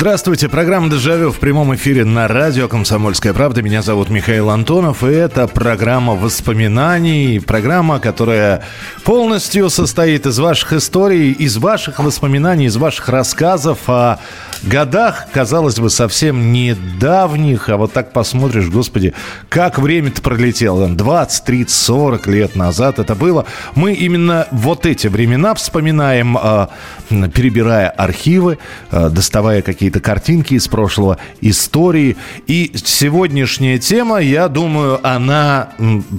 [0.00, 3.60] Здравствуйте, программа «Дежавю» в прямом эфире на радио «Комсомольская правда».
[3.60, 8.62] Меня зовут Михаил Антонов, и это программа воспоминаний, программа, которая
[9.04, 14.18] полностью состоит из ваших историй, из ваших воспоминаний, из ваших рассказов о
[14.62, 19.12] годах, казалось бы, совсем недавних, а вот так посмотришь, господи,
[19.48, 23.44] как время-то пролетело, 20, 30, 40 лет назад это было.
[23.74, 26.70] Мы именно вот эти времена вспоминаем, а,
[27.08, 28.58] перебирая архивы,
[28.90, 32.16] а, доставая какие-то картинки из прошлого, истории.
[32.46, 35.70] И сегодняшняя тема, я думаю, она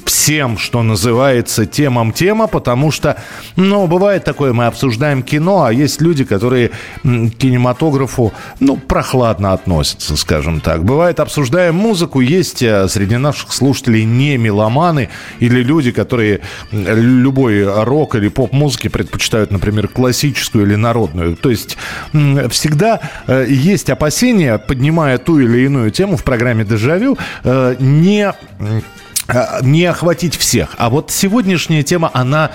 [0.06, 3.16] всем, что называется, темам тема, потому что,
[3.56, 6.72] ну, бывает такое, мы обсуждаем кино, а есть люди, которые
[7.04, 10.84] к кинематографу, ну, прохладно относятся, скажем так.
[10.84, 16.42] Бывает, обсуждаем музыку, есть э, среди наших слушателей не меломаны или люди, которые
[16.72, 21.36] любой рок или поп-музыки предпочитают, например, классическую или народную.
[21.36, 21.78] То есть
[22.50, 28.82] всегда э, есть опасения, поднимая ту или иную тему в программе «Дежавю», э, не э,
[29.62, 30.76] не охватить всех.
[30.78, 32.52] А вот сегодняшняя тема, она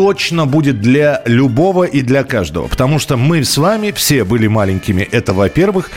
[0.00, 2.68] точно будет для любого и для каждого.
[2.68, 5.90] Потому что мы с вами все были маленькими, это во-первых.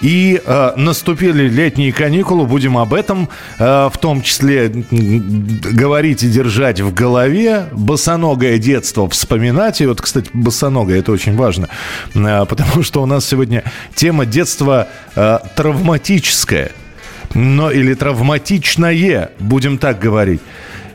[0.00, 3.28] И э, наступили летние каникулы, будем об этом
[3.58, 7.66] э, в том числе говорить и держать в голове.
[7.72, 9.80] Босоногое детство вспоминать.
[9.80, 11.68] И вот, кстати, босоногое, это очень важно.
[12.14, 13.64] Э, потому что у нас сегодня
[13.96, 16.70] тема детства э, травматическое.
[17.34, 20.40] Но или травматичное, будем так говорить.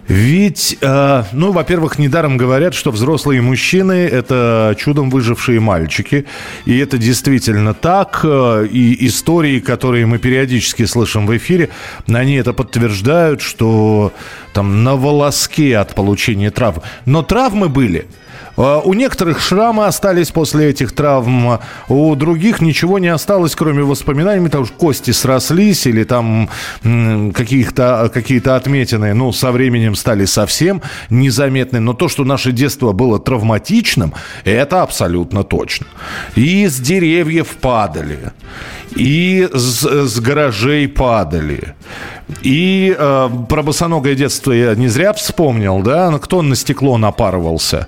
[0.08, 6.26] Ведь, э, ну, во-первых, недаром говорят, что взрослые мужчины– это чудом выжившие мальчики.
[6.66, 8.22] И это действительно так.
[8.24, 11.70] Э, и истории, которые мы периодически слышим в эфире,
[12.08, 14.12] они это подтверждают, что
[14.54, 16.82] там на волоске от получения травм.
[17.06, 18.06] Но травмы были–
[18.56, 21.60] у некоторых шрамы остались после этих травм,
[21.90, 26.50] у других ничего не осталось, кроме воспоминаний, потому что кости срослись или там
[26.82, 31.80] каких-то, какие-то отметины, ну, со временем стали совсем незаметны.
[31.80, 34.14] Но то, что наше детство было травматичным,
[34.44, 35.88] это абсолютно точно.
[36.36, 38.34] И с деревьев падали,
[38.96, 41.74] и с, с гаражей падали,
[42.42, 46.12] и э, про босоногое детство я не зря вспомнил, да?
[46.20, 47.88] Кто на стекло напарывался?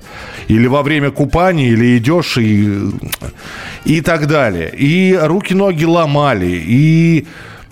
[0.56, 2.90] Или во время купания, или идешь и,
[3.84, 4.74] и так далее.
[4.76, 7.28] И руки-ноги ломали, и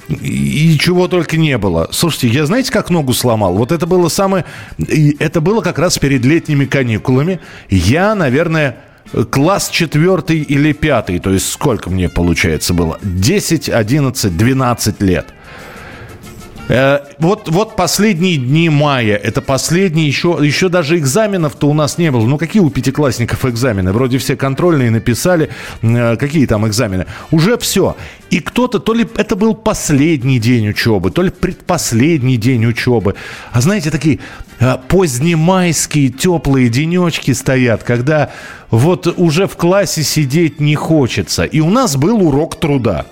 [0.09, 1.87] и чего только не было.
[1.91, 3.55] Слушайте, я знаете, как ногу сломал?
[3.55, 4.43] Вот это было самое...
[5.19, 7.39] Это было как раз перед летними каникулами.
[7.69, 8.77] Я, наверное,
[9.31, 11.19] класс четвертый или пятый.
[11.19, 12.99] То есть сколько мне, получается, было?
[13.01, 15.27] 10, 11, 12 лет.
[16.69, 22.09] Э, вот, вот последние дни мая, это последние, еще, еще даже экзаменов-то у нас не
[22.09, 22.25] было.
[22.25, 23.91] Ну, какие у пятиклассников экзамены?
[23.91, 25.49] Вроде все контрольные написали,
[25.81, 27.05] э, какие там экзамены.
[27.31, 27.97] Уже все.
[28.29, 33.15] И кто-то, то ли это был последний день учебы, то ли предпоследний день учебы.
[33.51, 34.19] А знаете, такие
[34.59, 38.31] э, позднемайские теплые денечки стоят, когда
[38.71, 41.43] вот уже в классе сидеть не хочется.
[41.43, 43.05] И у нас был урок труда.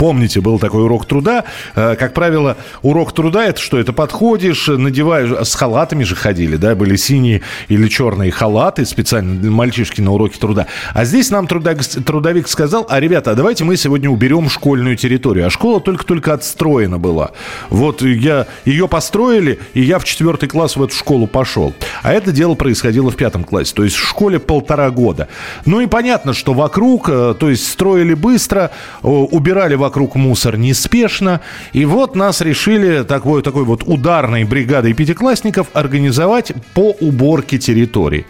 [0.00, 1.44] Помните, был такой урок труда.
[1.74, 3.78] Э, как правило, урок труда это что?
[3.78, 5.46] Это подходишь, надеваешь...
[5.46, 6.74] С халатами же ходили, да?
[6.74, 10.68] Были синие или черные халаты специально мальчишки на уроке труда.
[10.94, 15.46] А здесь нам трудовик сказал, а, ребята, а давайте мы сегодня уберем школьную территорию.
[15.46, 17.32] А школа только-только отстроена была.
[17.68, 21.74] Вот я, ее построили, и я в четвертый класс в эту школу пошел.
[22.02, 23.74] А это дело происходило в пятом классе.
[23.74, 25.28] То есть в школе полтора года.
[25.66, 28.70] Ну и понятно, что вокруг, э, то есть строили быстро,
[29.02, 31.40] убирали вокруг вокруг мусор неспешно.
[31.72, 38.24] И вот нас решили такой, такой вот ударной бригадой пятиклассников организовать по уборке территории.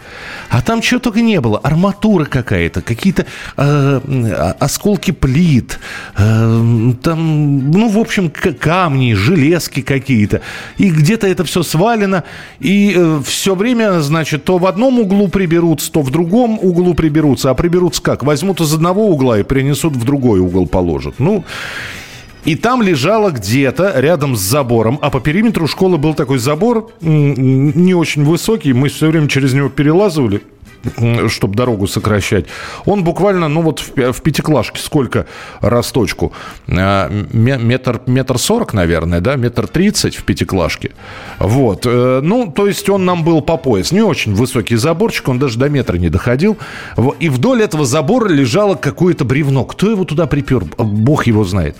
[0.49, 1.59] А там чего только не было.
[1.59, 3.27] Арматура какая-то, какие-то
[3.57, 5.79] э, осколки плит,
[6.17, 10.41] э, там, ну, в общем, камни, железки какие-то.
[10.79, 12.23] И где-то это все свалено.
[12.59, 17.51] И э, все время, значит, то в одном углу приберутся, то в другом углу приберутся.
[17.51, 18.23] А приберутся как?
[18.23, 21.19] Возьмут из одного угла и принесут в другой угол положат.
[21.19, 21.43] Ну,
[22.45, 27.93] и там лежала где-то рядом с забором, а по периметру школы был такой забор, не
[27.93, 30.41] очень высокий, мы все время через него перелазывали.
[31.27, 32.45] Чтобы дорогу сокращать.
[32.85, 35.25] Он буквально, ну вот в, в пятиклашке сколько
[35.61, 36.33] росточку?
[36.67, 39.35] А, метр, метр сорок, наверное, да?
[39.35, 40.91] Метр тридцать в пятиклашке.
[41.39, 41.85] Вот.
[41.85, 43.91] Э, ну, то есть он нам был по пояс.
[43.91, 46.57] Не очень высокий заборчик, он даже до метра не доходил.
[47.19, 49.65] И вдоль этого забора лежало какое-то бревно.
[49.65, 50.63] Кто его туда припер?
[50.77, 51.75] Бог его знает.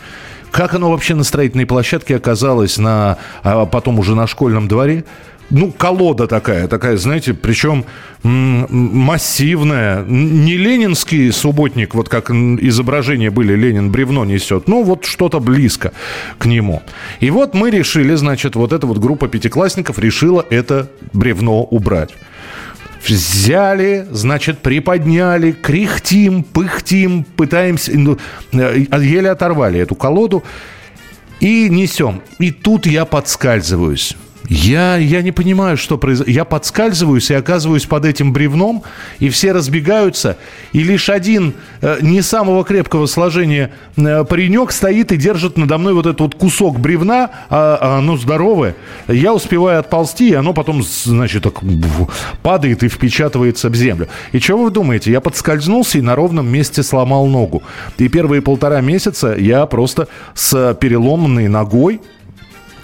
[0.52, 5.06] Как оно вообще на строительной площадке оказалось на, а потом уже на школьном дворе?
[5.52, 7.86] Ну, колода такая, такая, знаете, причем
[8.24, 10.04] массивная.
[10.06, 15.92] Не ленинский субботник, вот как изображения были, Ленин бревно несет, ну, вот что-то близко
[16.38, 16.82] к нему.
[17.20, 22.12] И вот мы решили, значит, вот эта вот группа пятиклассников решила это бревно убрать.
[23.06, 28.18] Взяли, значит, приподняли, кряхтим, пыхтим, пытаемся, ну,
[28.54, 30.44] э, еле оторвали эту колоду
[31.40, 32.22] и несем.
[32.40, 34.16] И тут я подскальзываюсь.
[34.54, 36.30] Я, я не понимаю, что произошло.
[36.30, 38.84] Я подскальзываюсь и оказываюсь под этим бревном,
[39.20, 40.36] и все разбегаются,
[40.74, 45.94] и лишь один э, не самого крепкого сложения э, паренек стоит и держит надо мной
[45.94, 48.76] вот этот вот кусок бревна, а, а оно здоровое.
[49.08, 51.62] Я успеваю отползти, и оно потом, значит, так
[52.42, 54.10] падает и впечатывается в землю.
[54.34, 55.14] И что вы думаете?
[55.14, 57.64] Я подскользнулся и на ровном месте сломал ногу.
[57.98, 62.02] И первые полтора месяца я просто с переломанной ногой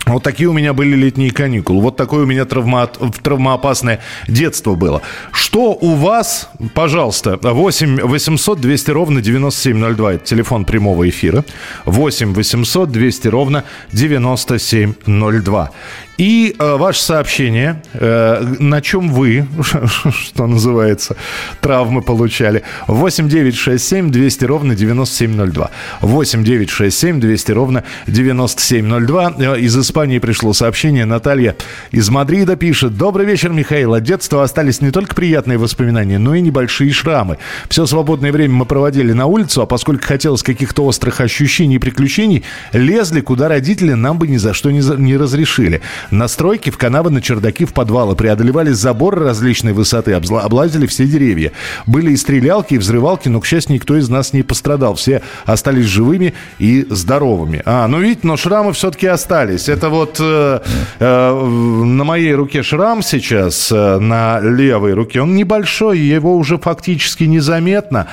[0.08, 1.82] вот такие у меня были летние каникулы.
[1.82, 5.02] Вот такое у меня травма, травмоопасное детство было.
[5.32, 10.14] Что у вас, пожалуйста, 8 800 200 ровно 9702.
[10.14, 11.44] Это телефон прямого эфира.
[11.86, 15.72] 8 800 200 ровно 9702.
[16.18, 19.46] И э, ваше сообщение, э, на чем вы,
[20.12, 21.16] что называется,
[21.62, 22.64] травмы получали.
[22.88, 25.70] 8 9 6 7 200 ровно 9702.
[26.02, 29.34] 8 9 6 7 200 ровно 9702.
[29.38, 31.06] Э, из Испании пришло сообщение.
[31.06, 31.56] Наталья
[31.92, 32.98] из Мадрида пишет.
[32.98, 33.94] Добрый вечер, Михаил.
[33.94, 37.38] От детства остались не только приятные воспоминания, но и небольшие шрамы.
[37.70, 42.44] Все свободное время мы проводили на улицу, а поскольку хотелось каких-то острых ощущений и приключений,
[42.74, 45.82] лезли, куда родители нам бы ни за что не, за, не разрешили.
[46.12, 48.16] На стройке, в канавы, на чердаки, в подвалы.
[48.16, 51.52] Преодолевали заборы различной высоты, облазили все деревья.
[51.86, 54.96] Были и стрелялки, и взрывалки, но, к счастью, никто из нас не пострадал.
[54.96, 57.62] Все остались живыми и здоровыми.
[57.66, 59.70] А, ну видите, но шрамы все-таки остались.
[59.70, 60.60] Это вот э,
[61.00, 65.22] э, на моей руке шрам сейчас, э, на левой руке.
[65.22, 68.08] Он небольшой, его уже фактически незаметно.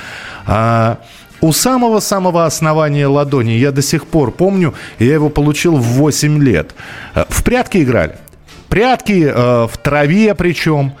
[0.45, 0.99] А,
[1.45, 6.73] у самого-самого основания ладони, я до сих пор помню, я его получил в 8 лет.
[7.13, 8.15] Э, в прятки играли.
[8.67, 10.93] Прятки э, в траве причем.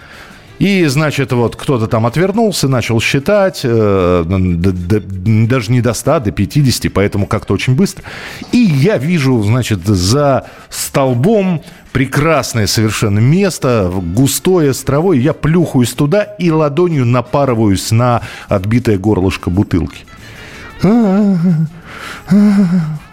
[0.59, 5.01] И, значит, вот кто-то там отвернулся, начал считать, э, до, до,
[5.47, 8.03] даже не до 100, до 50, поэтому как-то очень быстро.
[8.51, 11.61] И я вижу, значит, за столбом
[11.91, 15.19] прекрасное совершенно место, густое, с травой.
[15.19, 20.05] Я плюхаюсь туда и ладонью напарываюсь на отбитое горлышко бутылки.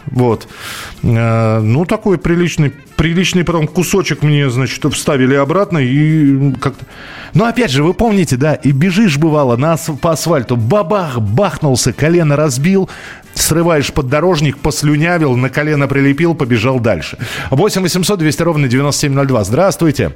[0.06, 0.46] Вот.
[1.02, 6.84] Э, ну, такой приличный, приличный потом кусочек мне, значит, вставили обратно и как-то...
[7.34, 12.36] Ну, опять же, вы помните, да, и бежишь, бывало, на, по асфальту, бабах, бахнулся, колено
[12.36, 12.90] разбил,
[13.32, 17.16] срываешь поддорожник, послюнявил, на колено прилепил, побежал дальше.
[17.50, 19.44] 8 800 200 ровно 9702.
[19.44, 20.12] Здравствуйте.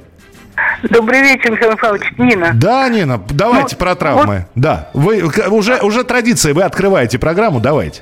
[0.83, 2.03] Добрый вечер, Михаил Михайлович.
[2.17, 2.51] Нина.
[2.53, 4.35] Да, Нина, давайте ну, про травмы.
[4.35, 4.43] Вот...
[4.55, 8.01] Да, вы уже, уже традиция, вы открываете программу, давайте.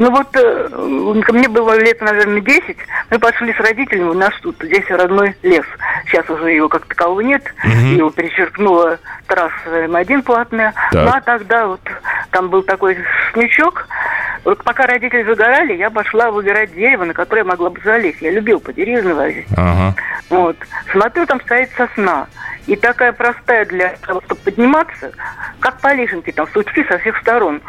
[0.00, 0.68] Ну вот, э,
[1.30, 2.76] мне было лет, наверное, 10.
[3.10, 5.66] Мы пошли с родителями, у нас тут здесь родной лес.
[6.06, 7.42] Сейчас уже его как такового нет.
[7.62, 7.86] Угу.
[7.98, 10.72] Его перечеркнула трасса М1 платная.
[10.90, 11.04] Так.
[11.04, 11.82] Ну а тогда вот
[12.30, 12.96] там был такой
[13.34, 13.86] снючок.
[14.44, 18.22] Вот пока родители загорали, я пошла выбирать дерево, на которое я могла бы залезть.
[18.22, 19.48] Я любил по деревьям лазить.
[19.54, 19.94] Ага.
[20.30, 20.56] Вот.
[20.92, 22.26] Смотрю, там стоит сосна.
[22.66, 25.12] И такая простая для того, чтобы подниматься,
[25.58, 27.60] как по лесенке, там сучки со всех сторон.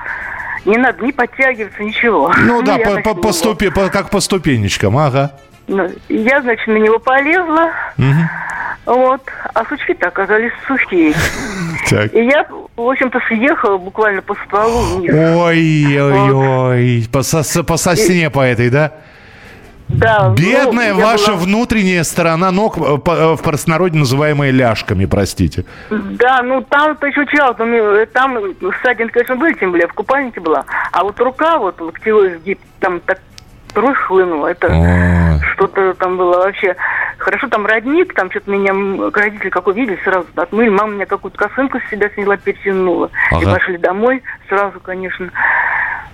[0.65, 2.31] Не надо ни подтягиваться, ничего.
[2.37, 5.31] Ну, ну да, по, по, по ступе, по, как по ступенечкам, ага.
[5.67, 7.71] Ну, я, значит, на него полезла.
[7.97, 8.95] Угу.
[8.97, 9.21] Вот.
[9.53, 11.13] А сучки-то оказались сухие.
[11.89, 12.13] Так.
[12.13, 12.45] И я,
[12.77, 15.13] в общем-то, съехала буквально по стволу вниз.
[15.13, 17.01] Ой-ой-ой.
[17.01, 17.11] Вот.
[17.11, 18.93] По, по сосне по этой, да?
[19.93, 20.33] Да.
[20.35, 21.41] Бедная ну, ваша была...
[21.41, 25.65] внутренняя сторона ног, э, э, в простонародье называемая ляжками, простите.
[25.89, 27.71] Да, ну там то еще чал, там,
[28.13, 28.37] там
[28.81, 30.65] ссадин, конечно, были, тем более в купальнике была.
[30.91, 33.19] А вот рука, вот локтевой сгиб, там так
[33.73, 34.47] кровь хлынула.
[34.47, 36.75] Это что-то там было вообще.
[37.17, 38.73] Хорошо, там родник, там что-то меня
[39.13, 40.69] родители как увидели, сразу отмыли.
[40.69, 43.09] Мама меня какую-то косынку с себя сняла, перетянула.
[43.31, 43.41] Ага.
[43.41, 45.29] И пошли домой сразу, конечно.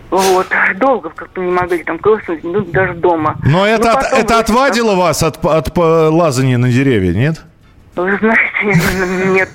[0.09, 0.47] Вот.
[0.77, 3.37] Долго как-то не могли там класснуть, ну, даже дома.
[3.43, 4.99] Но это, ну, от, это отвадило там...
[4.99, 7.43] вас от, от лазания на деревья, нет?
[7.97, 9.49] Вы знаете, нет.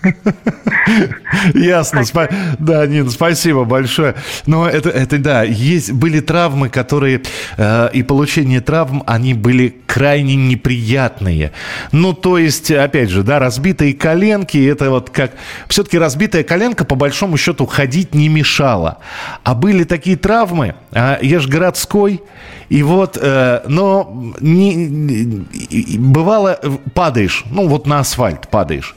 [1.55, 2.01] Ясно.
[2.01, 4.17] Спа- да, Нина, спасибо большое.
[4.47, 7.23] Но это, это да, есть, были травмы, которые
[7.57, 11.53] э, и получение травм, они были крайне неприятные.
[11.93, 15.33] Ну, то есть, опять же, да, разбитые коленки, это вот как...
[15.69, 18.99] Все-таки разбитая коленка, по большому счету, ходить не мешала.
[19.45, 22.23] А были такие травмы, а я же городской,
[22.69, 26.59] и вот, э, но не, не, бывало,
[26.95, 28.95] падаешь, ну вот на асфальт падаешь.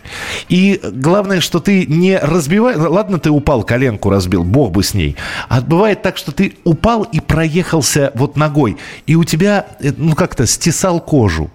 [0.50, 5.16] И главное, что ты не разбиваешь, ладно, ты упал, коленку разбил, бог бы с ней.
[5.50, 10.16] А бывает так, что ты упал и проехался вот ногой, и у тебя, э, ну
[10.16, 11.50] как-то стесал кожу.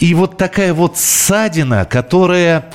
[0.00, 2.70] И вот такая вот ссадина, которая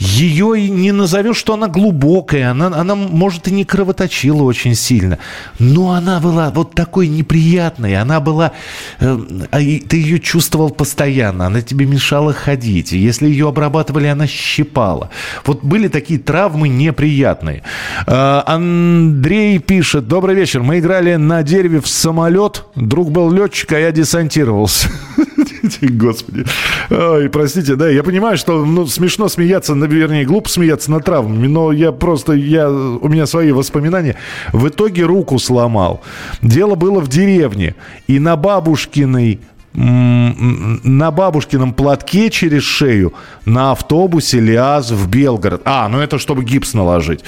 [0.00, 5.18] ее и не назовешь, что она глубокая, она, она, может, и не кровоточила очень сильно,
[5.58, 8.52] но она была вот такой неприятной, она была,
[8.98, 9.18] э,
[9.50, 15.10] а ты ее чувствовал постоянно, она тебе мешала ходить, если ее обрабатывали, она щипала.
[15.44, 17.62] Вот были такие травмы неприятные.
[18.06, 23.78] Э, Андрей пишет, добрый вечер, мы играли на дереве в самолет, друг был летчик, а
[23.78, 24.88] я десантировался.
[25.82, 26.44] Господи.
[26.90, 31.72] Ой, простите, да, я понимаю, что ну, смешно смеяться, вернее, глупо смеяться над травмами, но
[31.72, 34.16] я просто, я, у меня свои воспоминания.
[34.52, 36.02] В итоге руку сломал.
[36.42, 37.74] Дело было в деревне.
[38.06, 39.40] И на бабушкиной
[39.72, 45.62] на бабушкином платке через шею на автобусе ляз в Белгород.
[45.64, 47.20] А, ну это чтобы гипс наложить.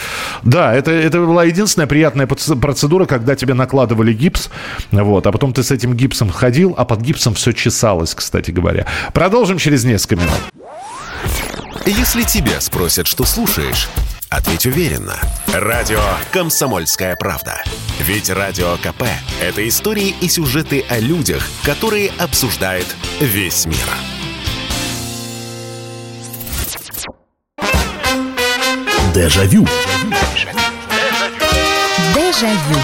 [0.43, 4.51] Да, это, это была единственная приятная процедура, когда тебе накладывали гипс,
[4.91, 8.87] вот, а потом ты с этим гипсом ходил, а под гипсом все чесалось, кстати говоря.
[9.13, 10.41] Продолжим через несколько минут.
[11.85, 13.89] Если тебя спросят, что слушаешь,
[14.29, 15.17] ответь уверенно.
[15.53, 17.61] Радио «Комсомольская правда».
[17.99, 19.03] Ведь Радио КП–
[19.41, 22.87] это истории и сюжеты о людях, которые обсуждает
[23.21, 23.77] весь мир.
[29.13, 29.67] Дежавю.
[32.15, 32.79] Дежавю.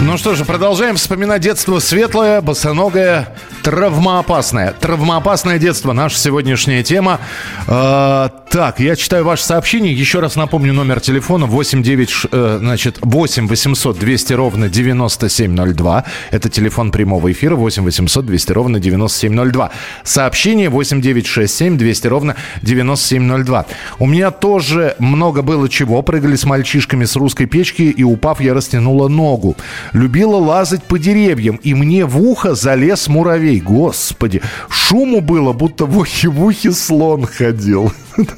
[0.00, 3.36] Ну что же, продолжаем вспоминать детство светлое, босоногое,
[3.68, 4.72] травмоопасное.
[4.72, 7.20] Травмоопасное детство– наша сегодняшняя тема.
[7.66, 9.92] Э, так, я читаю ваше сообщение.
[9.92, 16.04] Еще раз напомню номер телефона 8, 9, э, значит, 8 800 200 ровно 9702.
[16.30, 19.70] Это телефон прямого эфира 8 800 200 ровно 9702.
[20.02, 23.66] Сообщение 8 9 6 7 200 ровно 9702.
[23.98, 26.00] У меня тоже много было чего.
[26.00, 29.56] Прыгали с мальчишками с русской печки и упав, я растянула ногу.
[29.92, 33.60] Любила лазать по деревьям, и мне в ухо залез муравей.
[33.60, 34.40] Господи,
[34.70, 37.92] шуму было, будто в ухе, в ухе слон ходил.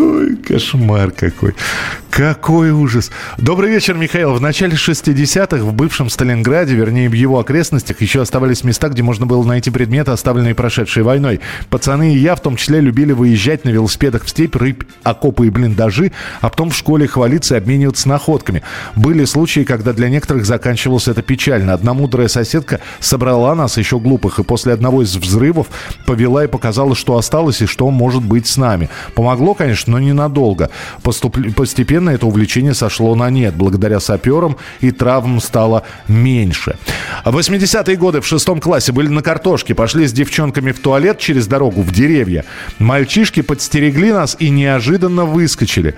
[0.00, 1.54] Ой, кошмар какой.
[2.10, 3.10] Какой ужас.
[3.38, 4.34] Добрый вечер, Михаил.
[4.34, 9.26] В начале 60-х в бывшем Сталинграде, вернее, в его окрестностях, еще оставались места, где можно
[9.26, 11.40] было найти предметы, оставленные прошедшей войной.
[11.70, 15.50] Пацаны и я, в том числе, любили выезжать на велосипедах в степь, рыб, окопы и
[15.50, 18.62] блиндажи, а потом в школе хвалиться и обмениваться находками.
[18.96, 21.74] Были случаи, когда для некоторых заканчивалось это печально.
[21.74, 25.68] Одна мудрая соседка собрала нас, еще глупых, и после одного из взрывов
[26.06, 28.90] повела и показала, что осталось и что может быть с нами.
[29.14, 30.70] Помогло, конечно, но ненадолго.
[31.02, 31.36] Поступ...
[31.54, 33.54] Постепенно это увлечение сошло на нет.
[33.54, 36.76] Благодаря саперам и травмам стало меньше.
[37.24, 39.74] В 80-е годы в шестом классе были на картошке.
[39.74, 42.44] Пошли с девчонками в туалет через дорогу в деревья.
[42.78, 45.94] Мальчишки подстерегли нас и неожиданно выскочили.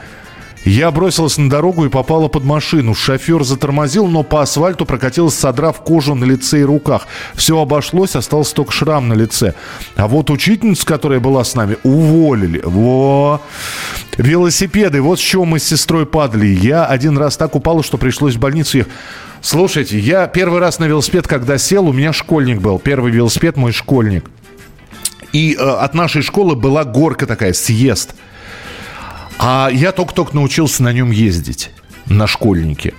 [0.65, 2.95] Я бросилась на дорогу и попала под машину.
[2.95, 7.09] Шофер затормозил, но по асфальту прокатилась, содрав кожу на лице и руках.
[7.35, 9.55] Все обошлось, остался только шрам на лице.
[9.97, 12.63] А вот учительницу, которая была с нами, уволили.
[12.65, 13.41] Во!
[14.17, 15.03] Велосипеды.
[15.03, 16.47] Вот с чего мы с сестрой падали.
[16.47, 18.93] Я один раз так упала, что пришлось в больницу ехать.
[19.41, 22.79] Слушайте, я первый раз на велосипед, когда сел, у меня школьник был.
[22.79, 24.31] Первый велосипед мой школьник.
[25.33, 28.15] И э, от нашей школы была горка такая, съезд.
[29.45, 31.71] А я только-только научился на нем ездить,
[32.07, 32.95] на школьнике.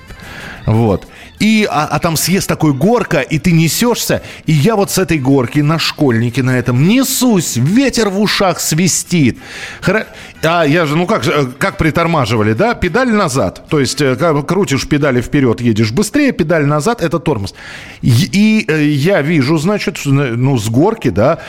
[0.66, 1.08] Вот.
[1.40, 4.22] И, а, а там съезд такой горка, и ты несешься.
[4.46, 9.38] И я вот с этой горки на школьнике на этом несусь, ветер в ушах свистит.
[9.82, 10.08] Хра...
[10.44, 12.74] А я же, ну как, э, как притормаживали, да?
[12.76, 13.64] Педаль назад.
[13.70, 14.16] То есть э,
[14.48, 17.54] крутишь педали вперед, едешь быстрее, педаль назад, это тормоз.
[18.02, 21.40] И, и э, я вижу, значит, ну с горки, да,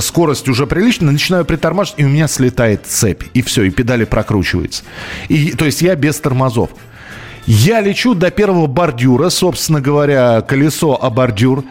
[0.00, 3.24] скорость уже приличная, начинаю притормаживать, и у меня слетает цепь.
[3.34, 4.84] И все, и педали прокручиваются.
[5.28, 6.70] И, то есть я без тормозов.
[7.52, 11.64] Я лечу до первого бордюра, собственно говоря, колесо о бордюр.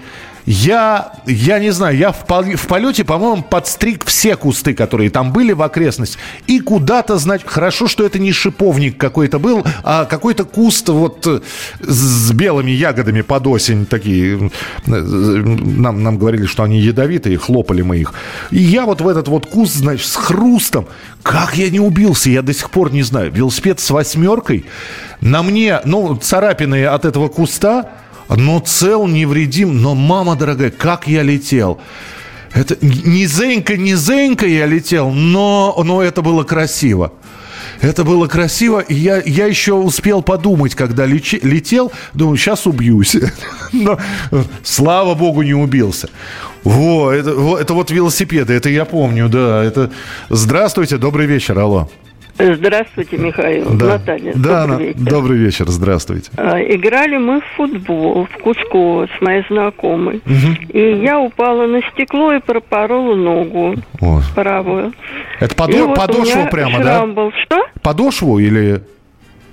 [0.46, 5.32] Я, я не знаю, я в, пол, в полете, по-моему, подстриг все кусты, которые там
[5.32, 6.18] были в окрестности.
[6.48, 11.42] И куда-то, значит, хорошо, что это не шиповник какой-то был, а какой-то куст вот э,
[11.82, 14.52] с белыми ягодами под осень такие.
[14.86, 18.14] Нам, нам говорили, что они ядовитые, хлопали мы их.
[18.52, 20.88] И я вот в этот вот куст, значит, с хрустом.
[21.22, 23.32] Как я не убился, я до сих пор не знаю.
[23.32, 24.66] Велосипед с восьмеркой.
[25.22, 27.90] На мне, ну, царапины от этого куста
[28.36, 29.82] но цел, невредим.
[29.82, 31.80] Но, мама дорогая, как я летел.
[32.54, 37.14] Это не зенька, не зенька я летел, но, но это было красиво.
[37.82, 38.84] Это было красиво.
[38.90, 43.16] Я, я еще успел подумать, когда лечи, летел, думаю, сейчас убьюсь.
[43.72, 43.98] Но,
[44.64, 46.10] слава богу, не убился.
[46.64, 49.64] Во, это, это вот велосипеды, это я помню, да.
[49.64, 49.92] Это...
[50.30, 51.90] Здравствуйте, добрый вечер, алло.
[52.40, 53.70] Здравствуйте, Михаил.
[53.76, 53.86] Да.
[53.98, 54.34] Наталья.
[54.34, 55.00] Да, добрый вечер.
[55.10, 56.32] Добрый вечер, здравствуйте.
[56.38, 60.22] А, играли мы в футбол в Кусково с моей знакомой.
[60.26, 60.70] Угу.
[60.78, 64.22] И я упала на стекло и пропорола ногу О.
[64.36, 64.94] правую.
[65.42, 67.06] Это подо- подошву вот прямо, да?
[67.06, 67.32] Был.
[67.44, 67.58] Что?
[67.82, 68.82] Подошву или...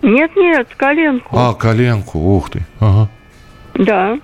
[0.03, 1.37] Нет, нет, коленку.
[1.37, 2.61] А, коленку, ух ты.
[2.79, 3.09] Ага.
[3.75, 4.19] Да.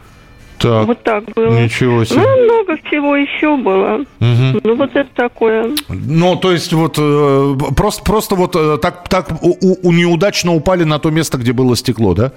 [0.63, 0.87] Так.
[0.87, 1.59] Вот так было.
[1.59, 2.21] Ничего себе.
[2.21, 4.05] Ну, много всего еще было.
[4.21, 4.61] Угу.
[4.63, 5.73] Ну, вот это такое.
[5.89, 10.85] Ну, то есть, вот э, просто, просто вот э, так, так у, у, неудачно упали
[10.85, 12.33] на то место, где было стекло, да?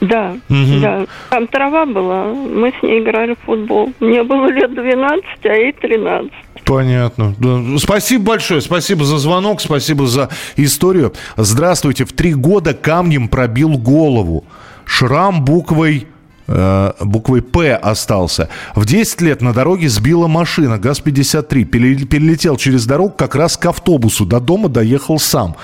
[0.00, 0.80] Да, угу.
[0.80, 1.04] да.
[1.28, 3.92] Там трава была, мы с ней играли в футбол.
[4.00, 6.32] Мне было лет 12, а ей 13.
[6.64, 7.34] Понятно.
[7.78, 8.62] Спасибо большое.
[8.62, 11.12] Спасибо за звонок, спасибо за историю.
[11.36, 12.06] Здравствуйте.
[12.06, 14.44] В три года камнем пробил голову.
[14.86, 16.06] Шрам буквой
[16.50, 18.48] э, буквой «П» остался.
[18.74, 21.64] В 10 лет на дороге сбила машина ГАЗ-53.
[21.64, 24.26] Перелетел через дорогу как раз к автобусу.
[24.26, 25.56] До дома доехал сам.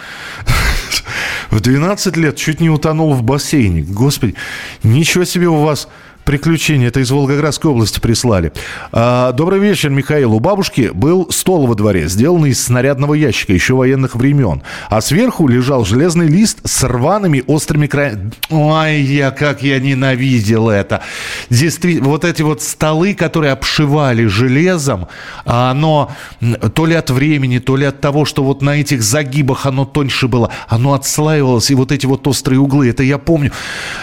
[1.51, 3.83] В 12 лет чуть не утонул в бассейне.
[3.83, 4.35] Господи,
[4.83, 5.89] ничего себе у вас
[6.27, 6.89] приключения.
[6.89, 8.53] Это из Волгоградской области прислали.
[8.93, 10.35] А, добрый вечер, Михаил.
[10.35, 14.63] У бабушки был стол во дворе, сделанный из снарядного ящика еще военных времен.
[14.91, 18.33] А сверху лежал железный лист с рваными острыми краями.
[18.51, 21.03] Ой, я как я ненавидел это.
[21.49, 25.07] Действительно, вот эти вот столы, которые обшивали железом,
[25.45, 26.11] а оно
[26.75, 30.27] то ли от времени, то ли от того, что вот на этих загибах оно тоньше
[30.27, 33.53] было, оно отслаивалось, и вот эти вот острые углы, это я помню.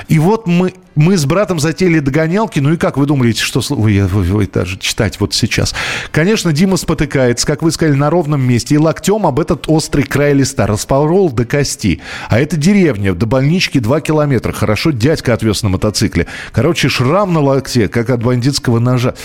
[0.08, 2.60] И вот мы мы с братом затеяли догонялки.
[2.60, 3.62] Ну и как вы думаете, что...
[3.70, 5.74] Вы, вы, вы даже читать вот сейчас.
[6.12, 8.76] Конечно, Дима спотыкается, как вы сказали, на ровном месте.
[8.76, 12.02] И локтем об этот острый край листа распорол до кости.
[12.30, 14.52] А это деревня, до больнички 2 километра.
[14.52, 16.28] Хорошо, дядька отвез на мотоцикле.
[16.52, 19.16] Короче, шрам на локте, как от бандитского ножа.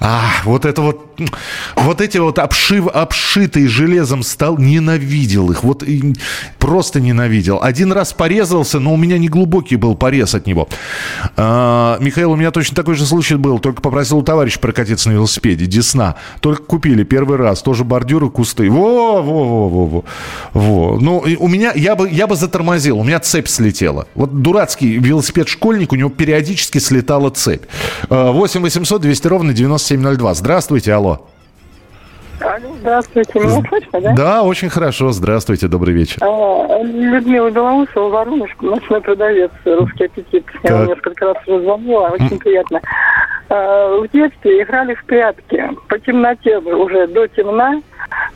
[0.00, 1.10] А, вот это вот...
[1.76, 5.62] Вот эти вот обшив, обшитые железом стал, ненавидел их.
[5.62, 5.84] Вот
[6.58, 7.60] просто ненавидел.
[7.62, 10.68] Один раз порезался, но у меня не глубокий был порез от него.
[11.36, 13.58] А, Михаил, у меня точно такой же случай был.
[13.58, 15.66] Только попросил у товарища прокатиться на велосипеде.
[15.66, 16.16] Десна.
[16.40, 17.62] Только купили первый раз.
[17.62, 18.70] Тоже бордюры, кусты.
[18.70, 20.04] Во, во.
[21.00, 22.98] Ну, у меня, я бы, я бы затормозил.
[22.98, 24.06] У меня цепь слетела.
[24.14, 27.64] Вот дурацкий велосипед-школьник, у него периодически слетала цепь.
[28.08, 30.34] 8 800 200 ровно 9702.
[30.34, 31.26] Здравствуйте, алло.
[32.44, 33.40] Алло, здравствуйте.
[33.40, 34.14] Меня слышно, да?
[34.14, 35.12] Да, очень хорошо.
[35.12, 36.18] Здравствуйте, добрый вечер.
[36.20, 40.44] А, Людмила Белоусова, Воронеж, ночной продавец, русский аппетит.
[40.62, 42.82] Я вам несколько раз уже звонила, очень приятно.
[43.48, 45.70] А, в детстве играли в прятки.
[45.88, 47.80] По темноте уже, до темна.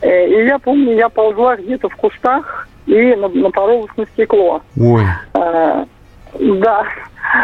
[0.01, 4.61] Э, и я помню, я ползла где-то в кустах и напоролась на стекло.
[4.79, 5.03] Ой.
[5.33, 5.85] А,
[6.39, 6.83] да.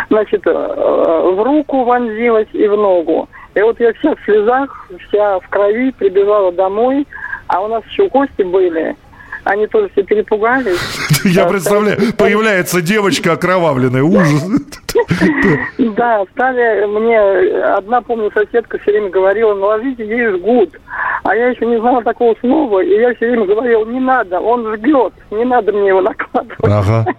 [0.09, 3.29] Значит, э, в руку вонзилась и в ногу.
[3.55, 7.07] И вот я вся в слезах, вся в крови прибежала домой,
[7.47, 8.95] а у нас еще гости были.
[9.45, 10.79] Они тоже все перепугались.
[11.23, 14.43] Я представляю, появляется девочка окровавленная, ужас.
[15.77, 17.19] Да, стали мне,
[17.63, 20.71] одна, помню, соседка все время говорила, наложите ей жгут.
[21.23, 24.65] А я еще не знала такого слова, и я все время говорил, не надо, он
[24.73, 26.57] жгет, не надо мне его накладывать.
[26.63, 27.05] Ага.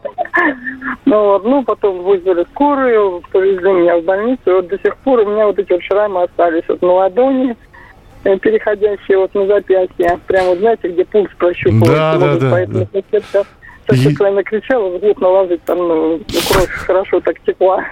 [1.06, 5.20] Ну, вот, ну, потом вызвали скорую, повезли меня в больницу, и вот до сих пор
[5.20, 7.56] у меня вот эти вот шрамы остались вот на ладони,
[8.40, 11.96] переходящие вот на запястье, прямо, вот, знаете, где пульс прощупывается.
[11.96, 12.50] Да, да, да.
[12.50, 13.44] Поэтому да.
[13.86, 14.16] Так и...
[14.18, 16.20] я накричала, в наложить, там ну,
[16.50, 17.84] кровь хорошо так текла.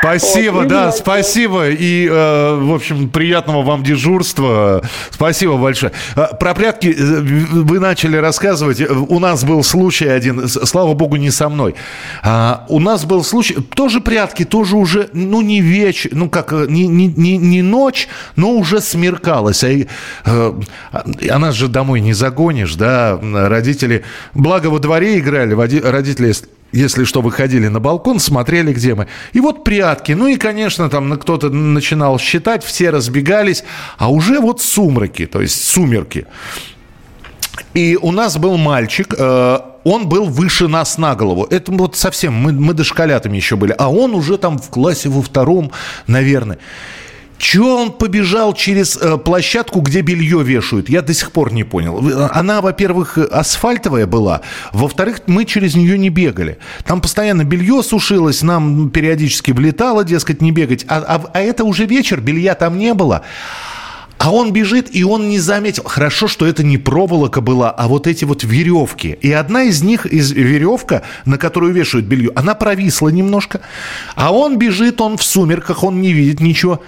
[0.00, 1.68] Спасибо, вот, да, спасибо.
[1.68, 4.82] И, э, в общем, приятного вам дежурства.
[5.10, 5.92] Спасибо большое.
[6.16, 8.80] Э, про прятки э, вы начали рассказывать.
[8.90, 11.74] У нас был случай один, слава богу, не со мной.
[12.22, 16.66] А, у нас был случай, тоже прятки, тоже уже, ну, не вечер, ну, как, э,
[16.68, 19.64] не, не, не, не ночь, но уже смеркалось.
[19.64, 20.52] А, э,
[21.30, 24.02] а нас же домой не загонишь, да, родители.
[24.32, 26.34] Благо во дворе играли, родители
[26.72, 29.08] если что, выходили на балкон, смотрели, где мы.
[29.32, 30.12] И вот прятки.
[30.12, 33.64] Ну и, конечно, там кто-то начинал считать, все разбегались.
[33.98, 36.26] А уже вот сумраки, то есть сумерки.
[37.74, 41.46] И у нас был мальчик, э, он был выше нас на голову.
[41.50, 43.74] Это вот совсем, мы, мы дошколятами еще были.
[43.76, 45.72] А он уже там в классе во втором,
[46.06, 46.58] наверное.
[47.40, 50.90] Чего он побежал через э, площадку, где белье вешают?
[50.90, 52.28] Я до сих пор не понял.
[52.34, 54.42] Она, во-первых, асфальтовая была.
[54.74, 56.58] Во-вторых, мы через нее не бегали.
[56.84, 60.84] Там постоянно белье сушилось, нам периодически влетало, дескать, не бегать.
[60.86, 63.22] А, а, а это уже вечер, белья там не было.
[64.20, 65.84] А он бежит, и он не заметил.
[65.84, 69.16] Хорошо, что это не проволока была, а вот эти вот веревки.
[69.22, 73.62] И одна из них, из веревка, на которую вешают белье, она провисла немножко.
[74.16, 76.82] А он бежит, он в сумерках, он не видит ничего.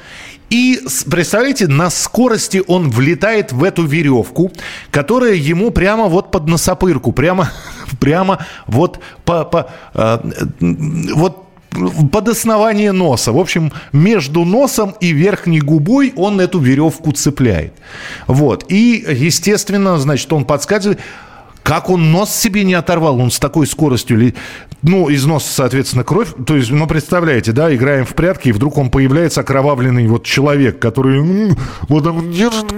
[0.53, 4.53] И, представляете, на скорости он влетает в эту веревку,
[4.91, 7.51] которая ему прямо вот под носопырку, прямо,
[8.01, 10.19] прямо вот по, по, э,
[11.15, 11.47] вот
[12.13, 13.33] под основание носа.
[13.33, 17.73] В общем, между носом и верхней губой он эту веревку цепляет.
[18.27, 18.67] Вот.
[18.69, 21.01] И, естественно, значит, он подскакивает.
[21.63, 23.21] Как он нос себе не оторвал?
[23.21, 24.33] Он с такой скоростью
[24.83, 26.29] ну, из носа, соответственно, кровь.
[26.45, 30.81] То есть, ну, представляете, да, играем в прятки, и вдруг он появляется окровавленный вот человек,
[30.81, 31.55] который
[31.89, 32.73] вот так держит,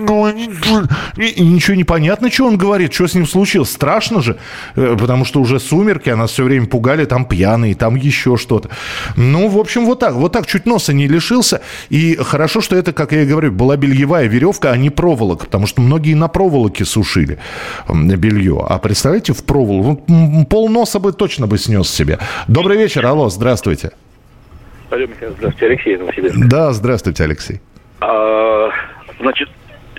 [1.17, 3.73] и ничего не понятно, что он говорит, что с ним случилось.
[3.73, 4.37] Страшно же,
[4.77, 8.69] э, потому что уже сумерки, а нас все время пугали, там пьяные, там еще что-то.
[9.17, 11.63] Ну, в общем, вот так, вот так чуть носа не лишился.
[11.89, 15.67] И хорошо, что это, как я и говорю, была бельевая веревка, а не проволока, потому
[15.67, 17.39] что многие на проволоке сушили
[17.89, 18.67] белье.
[18.75, 22.19] А представляете, в проволоку, ну, пол носа бы точно бы снес себе.
[22.49, 23.93] Добрый вечер, алло, здравствуйте.
[24.91, 26.37] Алло, здравствуйте, Алексей Новосибирск.
[26.49, 27.61] Да, здравствуйте, Алексей.
[28.01, 28.71] А,
[29.21, 29.49] значит,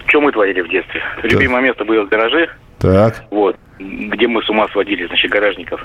[0.07, 1.01] что мы творили в детстве?
[1.21, 1.31] Так.
[1.31, 2.49] Любимое место было в гараже.
[2.79, 3.23] Так.
[3.31, 3.55] Вот.
[3.79, 5.79] Где мы с ума сводили, значит, гаражников,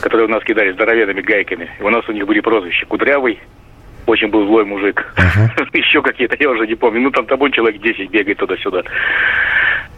[0.00, 1.68] которые у нас кидали здоровенными гайками.
[1.78, 3.38] И у нас у них были прозвища Кудрявый,
[4.06, 5.12] очень был злой мужик.
[5.14, 5.68] Uh-huh.
[5.78, 7.02] Еще какие-то, я уже не помню.
[7.02, 8.82] Ну, там тобой человек 10 бегает туда-сюда.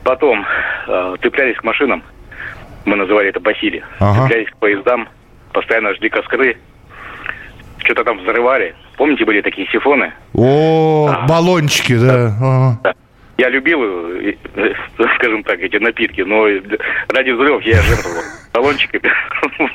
[0.02, 0.44] Потом
[0.88, 2.02] э, цеплялись к машинам.
[2.84, 3.82] Мы называли это басили.
[4.00, 4.22] Uh-huh.
[4.22, 5.08] Цеплялись к поездам
[5.52, 6.56] постоянно жгли костры,
[7.78, 8.74] что-то там взрывали.
[8.96, 10.12] Помните, были такие сифоны?
[10.34, 12.36] О, а, баллончики, да.
[12.40, 12.78] да.
[12.82, 12.94] да.
[13.38, 13.80] Я любил,
[15.16, 16.44] скажем так, эти напитки, но
[17.08, 19.10] ради взрывов я жертвовал баллончиками.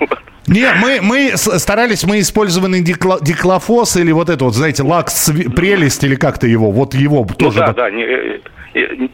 [0.48, 6.04] Не, мы, мы старались, мы использованный дикла, диклофос или вот это вот, знаете, лакс прелесть
[6.06, 7.60] или как-то его, вот его ну, тоже.
[7.60, 8.39] Да, да, не, э,
[8.76, 9.08] э,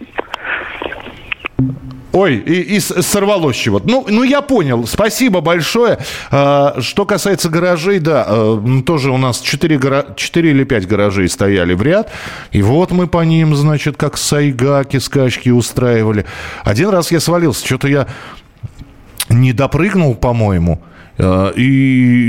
[2.14, 3.88] Ой, и, и сорвалось чего-то.
[3.90, 4.86] Ну, ну, я понял.
[4.86, 5.98] Спасибо большое.
[6.30, 10.06] А, что касается гаражей, да, а, тоже у нас 4, гора...
[10.16, 12.12] 4 или 5 гаражей стояли в ряд.
[12.52, 16.26] И вот мы по ним, значит, как сайгаки скачки устраивали.
[16.64, 17.66] Один раз я свалился.
[17.66, 18.08] Что-то я
[19.30, 20.84] не допрыгнул, по-моему.
[21.18, 21.62] Э, и,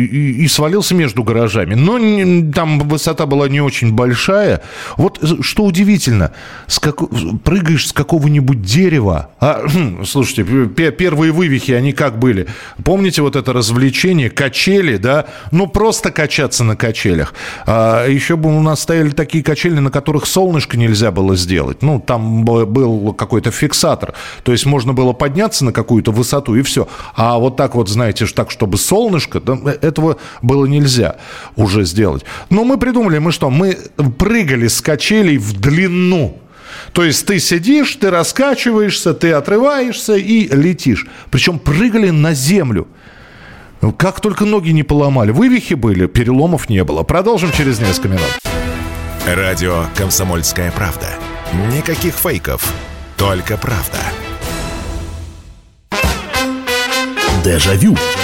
[0.04, 1.74] и, и свалился между гаражами.
[1.74, 4.62] Но не, там высота была не очень большая.
[4.96, 6.32] Вот э, что удивительно,
[6.66, 6.96] с как,
[7.42, 9.30] прыгаешь с какого-нибудь дерева.
[9.40, 9.64] А,
[10.04, 10.44] слушайте,
[10.90, 12.46] первые вывихи, они как были?
[12.84, 15.26] Помните вот это развлечение, качели, да?
[15.50, 17.32] Ну, просто качаться на качелях.
[17.66, 21.82] А, еще бы у нас стояли такие качели, на которых солнышко нельзя было сделать.
[21.82, 24.12] Ну, там был какой-то фиксатор.
[24.42, 26.86] То есть можно было подняться на какую-то высоту и все.
[27.14, 29.40] А вот так вот, знаете, так, чтобы бы солнышко,
[29.82, 31.16] этого было нельзя
[31.56, 32.24] уже сделать.
[32.50, 33.78] Но мы придумали, мы что, мы
[34.18, 36.40] прыгали с качелей в длину.
[36.92, 41.06] То есть ты сидишь, ты раскачиваешься, ты отрываешься и летишь.
[41.30, 42.88] Причем прыгали на землю.
[43.96, 45.30] Как только ноги не поломали.
[45.30, 47.02] Вывихи были, переломов не было.
[47.02, 48.38] Продолжим через несколько минут.
[49.26, 51.06] Радио «Комсомольская правда».
[51.72, 52.72] Никаких фейков,
[53.16, 53.98] только правда.
[57.44, 57.94] Дежавю.
[57.94, 58.23] Дежавю.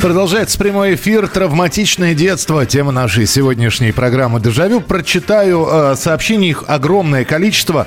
[0.00, 2.66] Продолжается прямой эфир «Травматичное детство».
[2.66, 4.80] Тема нашей сегодняшней программы «Дежавю».
[4.80, 7.86] Прочитаю э, сообщений, их огромное количество.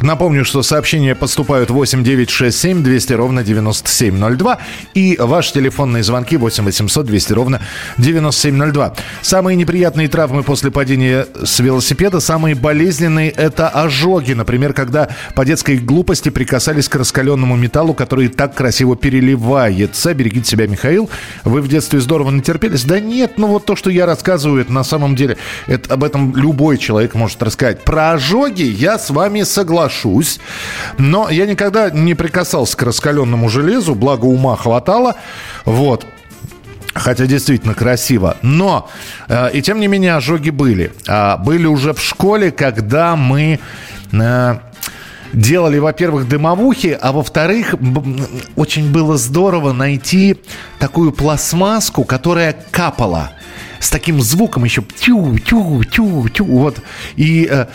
[0.00, 4.58] Напомню, что сообщения поступают 8 9 6 7 200 ровно 9702
[4.94, 7.60] и ваши телефонные звонки 8 800 200 ровно
[7.98, 8.94] 9702.
[9.20, 14.32] Самые неприятные травмы после падения с велосипеда, самые болезненные– это ожоги.
[14.32, 20.14] Например, когда по детской глупости прикасались к раскаленному металлу, который так красиво переливается.
[20.14, 21.10] Берегите себя, Михаил.
[21.44, 22.84] Вы в детстве здорово натерпелись?
[22.84, 26.34] Да нет, ну вот то, что я рассказываю, это на самом деле, это, об этом
[26.34, 27.82] любой человек может рассказать.
[27.82, 30.40] Про ожоги я с вами согласен соглашусь.
[30.98, 35.16] Но я никогда не прикасался к раскаленному железу, благо ума хватало.
[35.64, 36.06] Вот.
[36.94, 38.36] Хотя действительно красиво.
[38.42, 38.90] Но,
[39.28, 40.92] э, и тем не менее, ожоги были.
[41.08, 43.58] А были уже в школе, когда мы...
[44.12, 44.58] Э,
[45.32, 47.74] делали, во-первых, дымовухи, а во-вторых,
[48.54, 50.36] очень было здорово найти
[50.78, 53.30] такую пластмасску, которая капала
[53.82, 56.78] с таким звуком еще тю тю тю тю вот.
[57.16, 57.66] И э,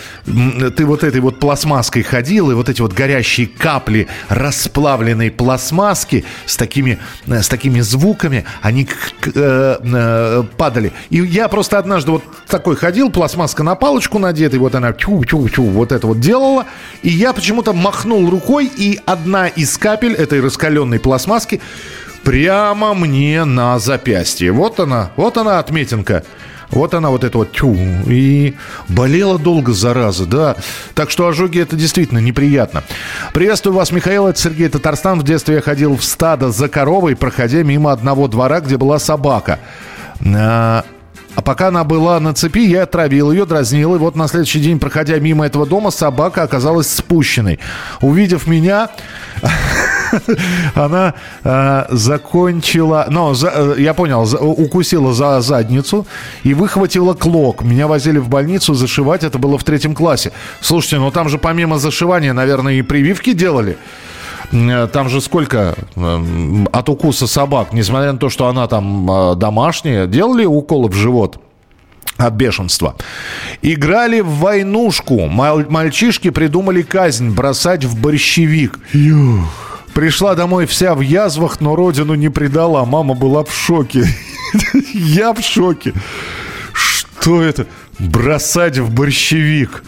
[0.72, 6.56] ты вот этой вот пластмасской ходил и вот эти вот горящие капли расплавленной пластмасски с
[6.56, 8.88] такими э, с такими звуками они
[9.26, 10.93] э, э, падали.
[11.10, 15.26] И я просто однажды вот такой ходил пластмасска на палочку надета и вот она тю
[15.26, 16.67] тю тю вот это вот делала.
[17.04, 21.60] И я почему-то махнул рукой и одна из капель этой раскаленной пластмасски
[22.27, 24.51] прямо мне на запястье.
[24.51, 26.23] Вот она, вот она отметинка.
[26.69, 27.73] Вот она, вот эта вот тю.
[28.05, 28.55] И
[28.89, 30.57] болела долго, зараза, да.
[30.93, 32.83] Так что ожоги это действительно неприятно.
[33.33, 34.27] Приветствую вас, Михаил.
[34.27, 35.21] Это Сергей Татарстан.
[35.21, 39.59] В детстве я ходил в стадо за коровой, проходя мимо одного двора, где была собака.
[40.25, 40.83] А,
[41.33, 43.95] а пока она была на цепи, я отравил ее, дразнил.
[43.95, 47.59] И вот на следующий день, проходя мимо этого дома, собака оказалась спущенной.
[48.01, 48.89] Увидев меня,
[50.76, 56.06] она э, закончила, но за, э, я понял, за, укусила за задницу
[56.43, 57.63] и выхватила клок.
[57.63, 60.32] Меня возили в больницу зашивать, это было в третьем классе.
[60.62, 63.78] Слушайте, ну там же помимо зашивания, наверное, и прививки делали.
[64.52, 70.08] Э, там же сколько э, от укуса собак, несмотря на то, что она там домашняя,
[70.08, 71.39] делали уколы в живот?
[72.17, 72.96] от бешенства.
[73.62, 75.28] Играли в войнушку.
[75.28, 78.80] Мальчишки придумали казнь бросать в борщевик.
[78.93, 79.76] Юх.
[79.97, 82.86] Пришла домой вся в язвах, но родину не предала.
[82.86, 84.05] Мама была в шоке.
[84.93, 85.91] Я в шоке.
[86.71, 87.65] Что это?
[87.97, 89.83] Бросать в борщевик.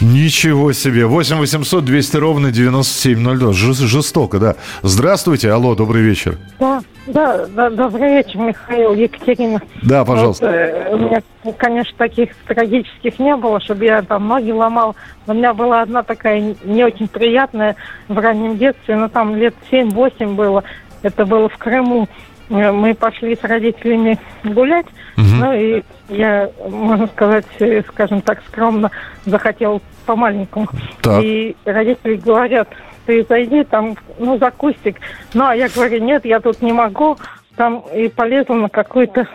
[0.00, 1.06] Ничего себе.
[1.06, 3.52] 8 800 200 ровно 9702.
[3.52, 4.54] Жестоко, да.
[4.82, 5.50] Здравствуйте.
[5.50, 6.38] Алло, добрый вечер.
[6.60, 9.60] Да, да, да добрый вечер, Михаил, Екатерина.
[9.82, 10.46] Да, пожалуйста.
[10.46, 11.22] Вот, э, у меня,
[11.56, 14.94] конечно, таких трагических не было, чтобы я там ноги ломал.
[15.26, 17.74] У меня была одна такая не очень приятная
[18.06, 20.62] в раннем детстве, но там лет 7-8 было.
[21.02, 22.08] Это было в Крыму.
[22.50, 25.26] Э, мы пошли с родителями гулять, угу.
[25.26, 28.90] ну и я, можно сказать, э, скажем так, скромно
[29.26, 30.68] захотел по-маленькому.
[31.02, 31.22] Так.
[31.22, 32.68] И родители говорят,
[33.06, 34.96] ты зайди там, ну, за кустик.
[35.34, 37.16] Ну, а я говорю, нет, я тут не могу.
[37.56, 39.26] Там и полезла на какое-то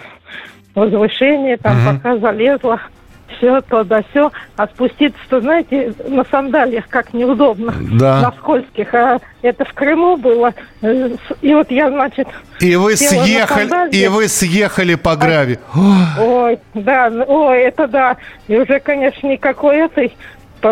[0.76, 1.98] возвышение, там угу.
[1.98, 2.82] пока залезла
[3.38, 4.32] все, то да все.
[4.56, 7.74] А спуститься-то, знаете, на сандалиях как неудобно.
[8.00, 8.22] Да.
[8.22, 8.94] На скользких.
[8.94, 10.54] А это в Крыму было.
[11.42, 12.28] И вот я, значит...
[12.60, 15.60] И вы съехали, и вы съехали по граве.
[15.74, 18.18] А, ой, да, ой, это да.
[18.48, 20.16] И уже, конечно, никакой этой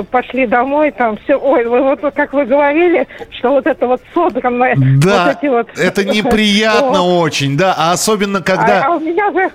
[0.10, 3.06] пошли домой, там все, ой, вот, вот как вы говорили,
[3.38, 5.68] что вот это вот содранное, да, вот эти вот...
[5.78, 8.86] это неприятно очень, да, а особенно когда...
[8.86, 9.52] А, а у меня же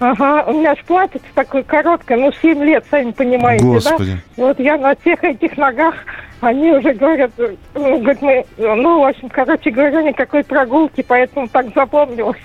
[0.00, 4.12] Ага, у меня ж платье такое короткое, ну, 7 лет, сами понимаете, Господи.
[4.36, 4.44] да?
[4.44, 5.94] Вот я на всех этих ногах,
[6.40, 7.32] они уже говорят,
[7.74, 12.38] ну, говорят, мы, ну, в общем, короче говоря, никакой прогулки, поэтому так запомнилось.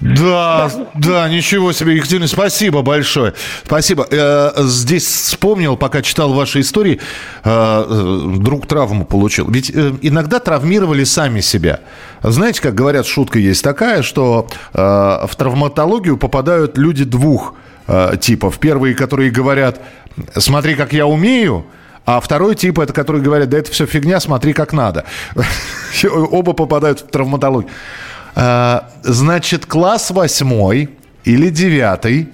[0.00, 3.34] Да, да, ничего себе, Екатерина, спасибо большое.
[3.64, 4.06] Спасибо.
[4.10, 7.00] Э, здесь вспомнил, пока читал ваши истории,
[7.44, 9.50] э, друг травму получил.
[9.50, 11.80] Ведь э, иногда травмировали сами себя.
[12.22, 17.54] Знаете, как говорят, шутка есть такая, что в травматологию попадают люди двух
[18.20, 18.58] типов.
[18.58, 19.80] Первые, которые говорят,
[20.36, 21.64] смотри, как я умею,
[22.04, 25.04] а второй тип, это которые говорят, да это все фигня, смотри, как надо.
[26.12, 27.70] Оба попадают в травматологию.
[28.34, 30.90] Э, значит, класс восьмой
[31.24, 32.28] или девятый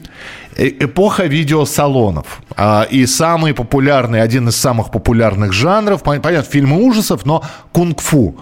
[0.57, 2.41] эпоха видеосалонов.
[2.57, 8.37] А, и самый популярный, один из самых популярных жанров, понятно, фильмы ужасов, но кунг-фу.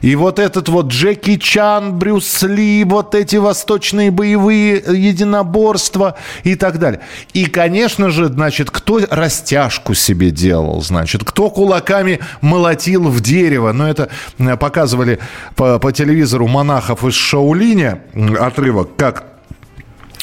[0.00, 6.78] И вот этот вот Джеки Чан, Брюс Ли, вот эти восточные боевые единоборства и так
[6.78, 7.00] далее.
[7.32, 13.72] И, конечно же, значит, кто растяжку себе делал, значит, кто кулаками молотил в дерево.
[13.72, 15.20] Но это э, показывали
[15.54, 18.02] по, по телевизору монахов из Шаулиня
[18.38, 19.30] отрывок, как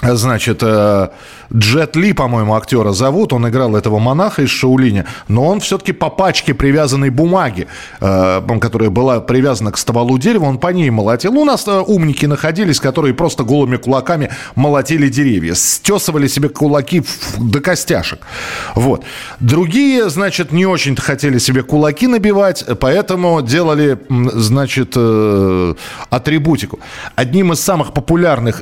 [0.03, 1.10] Значит, э,
[1.53, 3.33] Джет Ли, по-моему, актера зовут.
[3.33, 5.05] Он играл этого монаха из Шаулиня.
[5.27, 7.67] Но он все-таки по пачке привязанной бумаги,
[8.01, 11.38] э, которая была привязана к стволу дерева, он по ней молотил.
[11.38, 15.53] У нас э, умники находились, которые просто голыми кулаками молотили деревья.
[15.55, 17.03] Стесывали себе кулаки
[17.38, 18.19] до костяшек.
[18.75, 19.03] Вот.
[19.39, 24.97] Другие, значит, не очень-то хотели себе кулаки набивать, поэтому делали, значит,
[26.10, 26.79] атрибутику.
[27.15, 28.62] Одним из самых популярных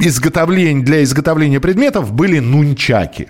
[0.00, 3.28] изготовлений, для изготовления предметов были нунчаки.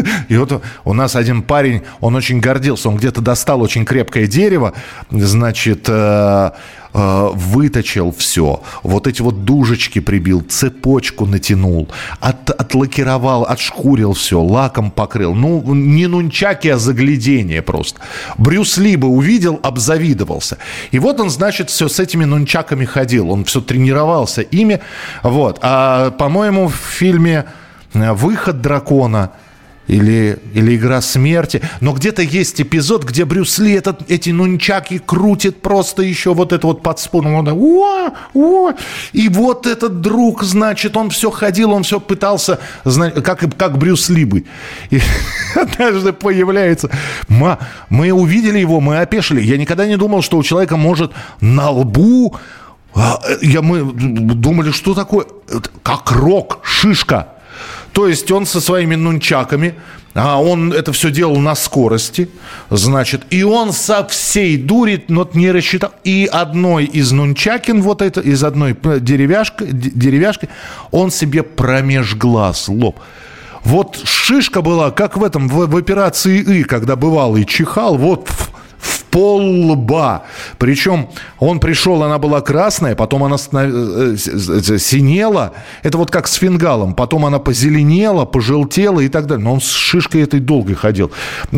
[0.28, 4.72] И вот у нас один парень, он очень гордился, он где-то достал очень крепкое дерево,
[5.10, 6.50] значит, э,
[6.92, 11.88] э, выточил все, вот эти вот дужечки прибил, цепочку натянул,
[12.20, 15.34] от, отлакировал, отшкурил все, лаком покрыл.
[15.34, 18.00] Ну, не нунчаки, а заглядение просто.
[18.38, 20.58] Брюс Ли бы увидел, обзавидовался.
[20.90, 24.80] И вот он, значит, все с этими нунчаками ходил, он все тренировался ими.
[25.22, 25.58] Вот.
[25.62, 27.46] А, по-моему, в фильме
[27.92, 29.32] «Выход дракона»
[29.86, 31.62] или, или «Игра смерти».
[31.80, 36.66] Но где-то есть эпизод, где Брюс Ли этот, эти нунчаки крутит просто еще вот это
[36.66, 37.34] вот под спуном.
[37.34, 38.72] Он, о, о.
[39.12, 44.24] И вот этот друг, значит, он все ходил, он все пытался, как, как Брюс Ли
[44.24, 44.44] бы.
[44.90, 45.00] И
[45.54, 46.90] однажды появляется...
[47.28, 49.40] Мы, мы увидели его, мы опешили.
[49.40, 52.36] Я никогда не думал, что у человека может на лбу...
[52.94, 55.26] А, я, мы думали, что такое?
[55.82, 57.35] Как рок, шишка
[57.96, 59.74] то есть он со своими нунчаками,
[60.12, 62.28] а он это все делал на скорости,
[62.68, 68.20] значит, и он со всей дури, но не рассчитал, и одной из нунчакин, вот это,
[68.20, 70.50] из одной деревяшки, деревяшки,
[70.90, 73.00] он себе промеж глаз, лоб.
[73.64, 78.28] Вот шишка была, как в этом, в, в операции И, когда бывалый чихал, вот
[79.16, 80.24] пол лба.
[80.58, 84.14] Причем он пришел, она была красная, потом она э,
[84.78, 85.54] синела.
[85.82, 86.94] Это вот как с фингалом.
[86.94, 89.42] Потом она позеленела, пожелтела и так далее.
[89.42, 91.10] Но он с шишкой этой долго ходил.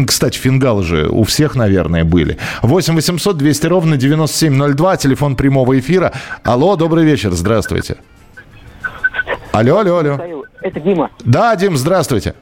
[0.06, 2.38] Кстати, фингалы же у всех, наверное, были.
[2.62, 6.12] 8 800 200 ровно 9702, телефон прямого эфира.
[6.44, 7.96] Алло, добрый вечер, здравствуйте.
[9.50, 10.44] Алло, алло, алло.
[10.62, 11.10] Это Дима.
[11.24, 12.34] Да, Дим, здравствуйте.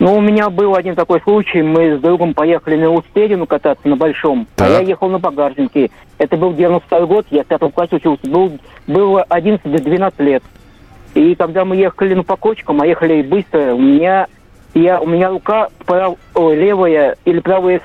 [0.00, 1.60] Ну, у меня был один такой случай.
[1.60, 4.68] Мы с другом поехали на Успедину кататься на Большом, так.
[4.68, 5.90] а я ехал на багажнике.
[6.16, 8.26] Это был 92 год, я в пятом классе учился.
[8.26, 10.42] Был, было 11-12 лет.
[11.12, 14.26] И когда мы ехали ну, по кочкам, а ехали быстро, у меня,
[14.72, 17.82] я, у меня рука прав, о, левая или правая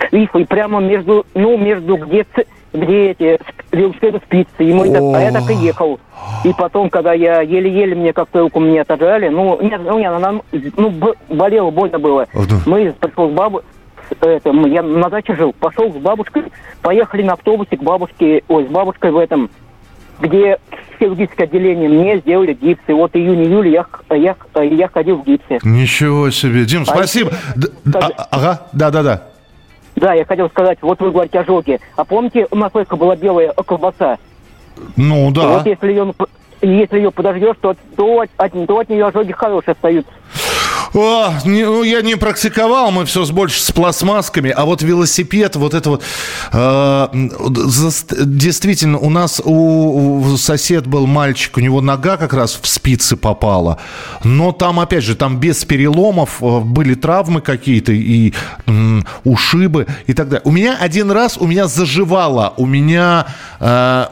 [0.00, 2.26] скрифа, и прямо между, ну, между где,
[2.74, 3.38] где эти
[3.72, 4.50] велосипеды спицы.
[4.58, 5.98] И мы, а я так и ехал.
[6.44, 10.40] И потом, когда я еле-еле мне как-то руку мне отожрали, ну, нет, ну, нет, она,
[10.76, 12.26] ну, болело, больно было.
[12.66, 13.62] Мы пришел с бабу,
[14.10, 16.44] это, я на даче жил, пошел с бабушкой,
[16.82, 19.50] поехали на автобусе к бабушке, ой, с бабушкой в этом,
[20.20, 20.58] где
[20.98, 22.82] хирургическое отделение, мне сделали гипс.
[22.88, 25.58] И вот июнь-июль я, я, я ходил в гипсе.
[25.62, 26.64] Ничего себе.
[26.64, 27.32] Дим, спасибо.
[27.94, 29.33] А, ага, да-да-да.
[29.96, 31.80] Да, я хотел сказать, вот вы говорите ожоги.
[31.96, 34.18] А помните, у нас была белая колбаса?
[34.96, 35.48] Ну да.
[35.48, 36.14] вот если ее,
[36.60, 40.10] если ее подождешь, то, то, от, то от нее ожоги хорошие остаются.
[40.92, 45.74] О, не, ну, я не практиковал, мы все больше с пластмасками, а вот велосипед, вот
[45.74, 46.02] это вот,
[46.52, 47.08] э,
[48.24, 53.16] действительно, у нас у, у сосед был мальчик, у него нога как раз в спицы
[53.16, 53.78] попала,
[54.22, 58.32] но там, опять же, там без переломов э, были травмы какие-то и
[58.66, 60.42] э, ушибы и так далее.
[60.44, 63.26] У меня один раз, у меня заживало, у меня
[63.60, 64.06] э,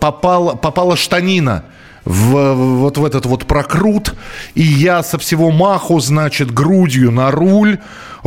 [0.00, 1.64] попала, попала штанина
[2.04, 4.14] в, вот в этот вот прокрут,
[4.54, 7.78] и я со всего маху, значит, грудью на руль,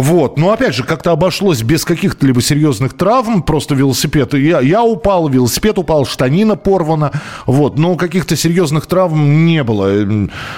[0.02, 0.38] вот.
[0.38, 4.34] Но опять же, как-то обошлось без каких-то либо серьезных травм, просто велосипед.
[4.34, 7.12] Я, я упал, велосипед упал, штанина порвана.
[7.46, 7.78] Вот.
[7.78, 9.90] Но каких-то серьезных травм не было.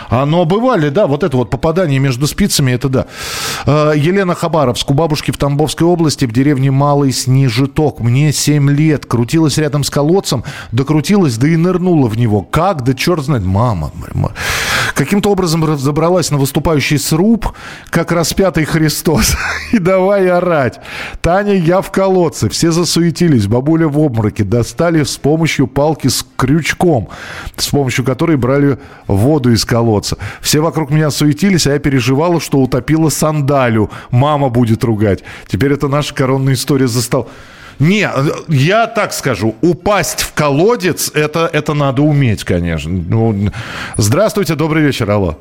[0.09, 3.05] А, но бывали, да, вот это вот попадание между спицами, это да.
[3.65, 7.99] А, Елена Хабаровск, у бабушки в Тамбовской области, в деревне Малый Снежиток.
[7.99, 9.05] Мне 7 лет.
[9.05, 12.43] Крутилась рядом с колодцем, докрутилась, да и нырнула в него.
[12.43, 12.83] Как?
[12.83, 13.43] Да черт знает.
[13.43, 13.91] Мама.
[14.95, 17.51] Каким-то образом забралась на выступающий сруб,
[17.89, 19.32] как распятый Христос.
[19.71, 20.79] И давай орать.
[21.21, 22.49] Таня, я в колодце.
[22.49, 23.47] Все засуетились.
[23.47, 24.43] Бабуля в обмороке.
[24.43, 27.09] Достали с помощью палки с крючком,
[27.55, 30.17] с помощью которой брали воду из колодца.
[30.41, 33.89] Все вокруг меня суетились, а я переживала, что утопила сандалю.
[34.11, 35.23] Мама будет ругать.
[35.47, 37.29] Теперь это наша коронная история застал.
[37.79, 38.07] Не,
[38.49, 42.91] я так скажу, упасть в колодец, это, это надо уметь, конечно.
[42.91, 43.49] Ну,
[43.97, 45.39] здравствуйте, добрый вечер, алло.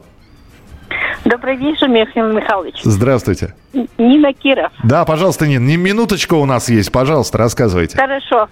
[1.33, 2.75] Добрый вечер, Михаил Михайлович.
[2.83, 3.55] Здравствуйте.
[3.97, 4.71] Нина Киров.
[4.85, 7.97] Да, пожалуйста, Нина, не минуточка у нас есть, пожалуйста, рассказывайте.
[7.97, 8.51] Хорошо.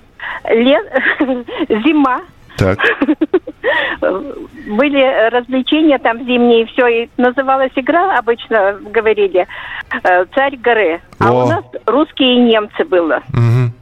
[0.49, 0.83] Лет...
[1.69, 2.23] Зима.
[2.57, 2.79] Так.
[4.01, 9.47] Были развлечения там зимние, все, и называлась игра, обычно говорили,
[10.03, 11.03] э, «Царь горы».
[11.19, 11.45] А О.
[11.45, 13.23] у нас русские и немцы было.
[13.35, 13.73] Угу.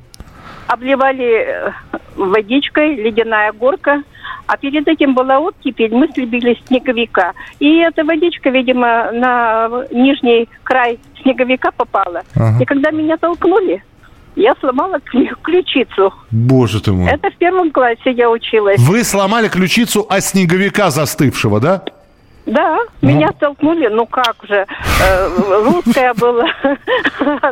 [0.69, 1.73] Обливали э,
[2.17, 4.03] водичкой, ледяная горка–
[4.49, 7.35] а перед этим была оттепель, мы слепили снеговика.
[7.61, 12.23] И эта водичка, видимо, на нижний край снеговика попала.
[12.35, 12.63] Ага.
[12.63, 13.85] И когда меня толкнули,
[14.37, 15.01] я сломала
[15.43, 16.15] ключицу.
[16.31, 17.13] Боже ты мой.
[17.13, 18.81] Это в первом классе я училась.
[18.81, 21.83] Вы сломали ключицу от снеговика застывшего, да?
[22.49, 23.11] Да, ну.
[23.11, 24.65] меня столкнули, ну как же,
[25.03, 25.29] э,
[25.65, 26.47] русская была,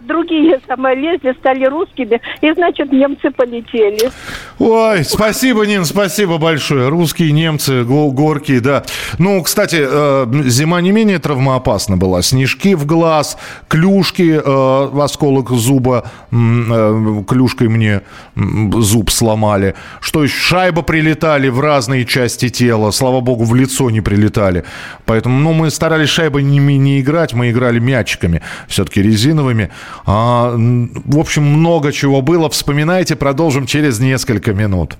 [0.02, 4.10] другие самые лезли, стали русскими, и значит немцы полетели.
[4.58, 6.88] Ой, спасибо, Нин, спасибо большое.
[6.88, 8.84] Русские, немцы, горки, да.
[9.18, 12.22] Ну, кстати, э, зима не менее травмоопасна была.
[12.22, 13.36] Снежки в глаз,
[13.68, 18.00] клюшки, э, осколок зуба, э, клюшкой мне
[18.34, 19.74] зуб сломали.
[20.00, 20.36] Что еще?
[20.36, 24.64] Шайба прилетали в разные части тела, слава богу, в лицо не прилетали.
[25.04, 29.70] Поэтому, ну, мы старались шайбой не, не играть, мы играли мячиками, все-таки резиновыми.
[30.04, 32.50] А, в общем, много чего было.
[32.50, 34.96] Вспоминайте, продолжим через несколько минут.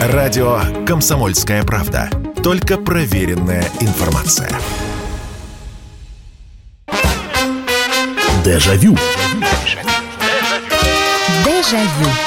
[0.00, 2.10] Радио «Комсомольская правда».
[2.42, 4.50] Только проверенная информация.
[8.44, 8.96] Дежавю.
[11.44, 12.21] Дежавю.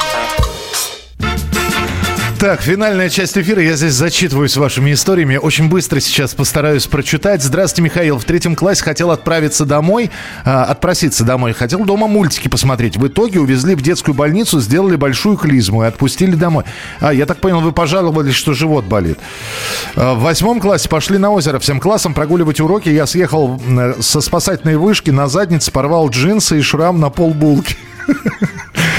[2.46, 3.60] Так, финальная часть эфира.
[3.60, 5.36] Я здесь зачитываюсь вашими историями.
[5.36, 7.42] Очень быстро сейчас постараюсь прочитать.
[7.42, 8.20] Здравствуйте, Михаил.
[8.20, 10.12] В третьем классе хотел отправиться домой,
[10.44, 11.54] э, отпроситься домой.
[11.54, 12.98] Хотел дома мультики посмотреть.
[12.98, 16.62] В итоге увезли в детскую больницу, сделали большую клизму и отпустили домой.
[17.00, 19.18] А, я так понял, вы пожаловались, что живот болит.
[19.96, 22.88] Э, в восьмом классе пошли на озеро всем классом прогуливать уроки.
[22.90, 23.60] Я съехал
[23.98, 27.76] со спасательной вышки на заднице, порвал джинсы и шрам на полбулки.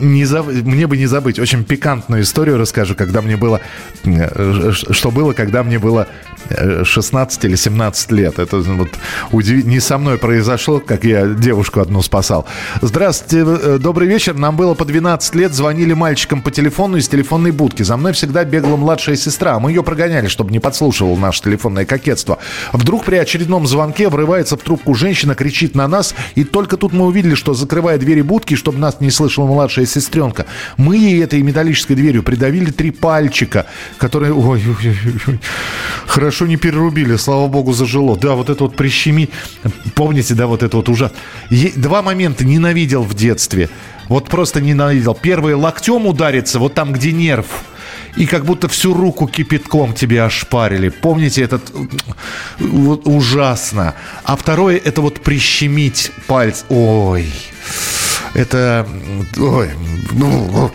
[0.00, 0.46] Не заб...
[0.46, 1.38] Мне бы не забыть.
[1.38, 3.60] Очень пикантную историю расскажу, когда мне было...
[4.04, 6.08] Э, что было, когда мне было
[6.84, 8.38] 16 или 17 лет.
[8.38, 8.88] Это вот
[9.32, 9.64] удив...
[9.64, 12.46] не со мной произошло, как я девушку одну спасал.
[12.82, 14.34] Здравствуйте, э, добрый вечер.
[14.34, 17.82] Нам было по 12 лет, звонили мальчикам по телефону из телефонной будки.
[17.82, 19.58] За мной всегда бегала младшая сестра.
[19.58, 22.38] Мы ее прогоняли, чтобы не подслушивал наше телефонное кокетство.
[22.72, 27.06] Вдруг при очередном звонке врывается в трубку женщина, кричит на нас, и только тут мы
[27.06, 31.94] увидели, что закрывая двери будки, чтобы нас не слышала младшая сестренка, мы ей этой металлической
[31.94, 33.66] дверью придавили три пальчика,
[33.98, 34.32] которые...
[34.32, 35.40] Ой, ой, ой, ой.
[36.06, 38.16] Хорошо хорошо не перерубили, слава богу, зажило.
[38.16, 39.30] Да, вот это вот прищемить.
[39.94, 41.16] Помните, да, вот это вот ужасно.
[41.76, 43.68] Два момента ненавидел в детстве.
[44.08, 45.14] Вот просто ненавидел.
[45.14, 47.46] Первый локтем ударится, вот там, где нерв.
[48.16, 50.88] И как будто всю руку кипятком тебе ошпарили.
[50.88, 51.62] Помните этот...
[52.58, 53.94] Вот, ужасно.
[54.24, 56.64] А второе, это вот прищемить пальц.
[56.68, 57.32] Ой...
[58.34, 58.86] Это...
[59.38, 59.70] Ой.
[60.12, 60.70] Ну,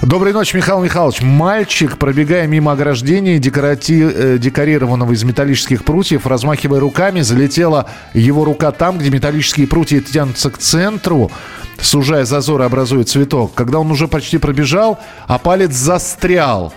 [0.00, 1.20] доброй ночи, Михаил Михайлович.
[1.20, 4.02] Мальчик, пробегая мимо ограждения, декорати...
[4.02, 10.50] Э, декорированного из металлических прутьев, размахивая руками, залетела его рука там, где металлические прутья тянутся
[10.50, 11.30] к центру,
[11.78, 13.52] сужая зазор, образуя цветок.
[13.54, 16.72] Когда он уже почти пробежал, а палец застрял.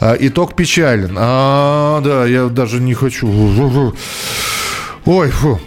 [0.00, 1.14] А, итог печален.
[1.18, 3.92] А, да, я даже не хочу.
[5.04, 5.60] Ой, фу.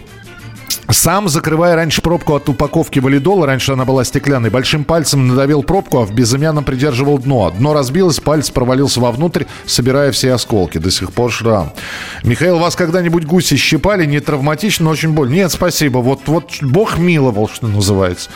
[0.90, 5.98] Сам, закрывая раньше пробку от упаковки валидола, раньше она была стеклянной, большим пальцем надавил пробку,
[5.98, 7.50] а в безымянном придерживал дно.
[7.50, 10.78] Дно разбилось, палец провалился вовнутрь, собирая все осколки.
[10.78, 11.72] До сих пор шрам.
[12.24, 14.04] Михаил, вас когда-нибудь гуси щипали?
[14.06, 15.32] Не травматично, но очень больно.
[15.32, 15.98] Нет, спасибо.
[15.98, 18.28] Вот, вот Бог миловал, что называется.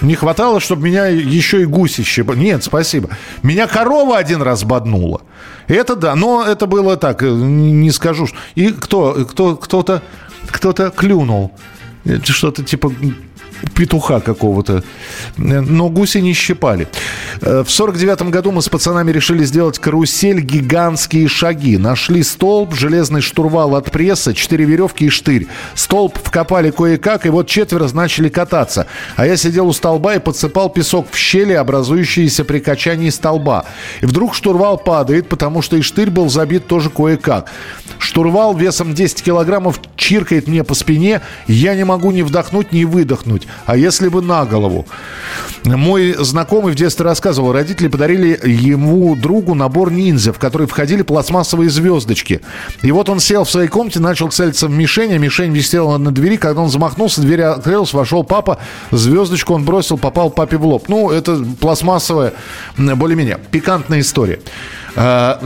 [0.00, 2.38] Не хватало, чтобы меня еще и гуси щипали.
[2.38, 3.10] Нет, спасибо.
[3.42, 5.22] Меня корова один раз боднула.
[5.66, 8.28] Это да, но это было так, э, не скажу.
[8.54, 10.02] И кто, кто, кто-то,
[10.46, 11.52] кто-то клюнул
[12.24, 12.92] что-то типа
[13.74, 14.82] петуха какого-то.
[15.36, 16.88] Но гуси не щипали.
[17.40, 21.78] Э, в сорок девятом году мы с пацанами решили сделать карусель «Гигантские шаги».
[21.78, 25.46] Нашли столб, железный штурвал от пресса, четыре веревки и штырь.
[25.74, 28.86] Столб вкопали кое-как, и вот четверо начали кататься.
[29.16, 33.64] А я сидел у столба и подсыпал песок в щели, образующиеся при качании столба.
[34.00, 37.50] И вдруг штурвал падает, потому что и штырь был забит тоже кое-как.
[37.98, 41.20] Штурвал весом 10 килограммов чиркает мне по спине.
[41.46, 43.47] Я не могу ни вдохнуть, ни выдохнуть.
[43.66, 44.86] А если бы на голову?
[45.64, 51.68] Мой знакомый в детстве рассказывал, родители подарили ему другу набор ниндзя, в который входили пластмассовые
[51.70, 52.40] звездочки.
[52.82, 56.10] И вот он сел в своей комнате, начал целиться в мишень, а мишень висела на
[56.10, 56.36] двери.
[56.36, 58.58] Когда он замахнулся, дверь открылась, вошел папа,
[58.90, 60.88] звездочку он бросил, попал папе в лоб.
[60.88, 62.34] Ну, это пластмассовая,
[62.76, 64.40] более-менее, пикантная история.
[64.96, 65.40] А,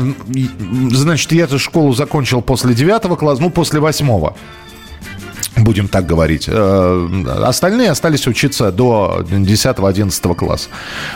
[0.90, 4.36] значит, я эту школу закончил после девятого класса, ну, после восьмого
[5.62, 6.46] будем так говорить.
[6.48, 10.68] Э, остальные остались учиться до 10-11 класса.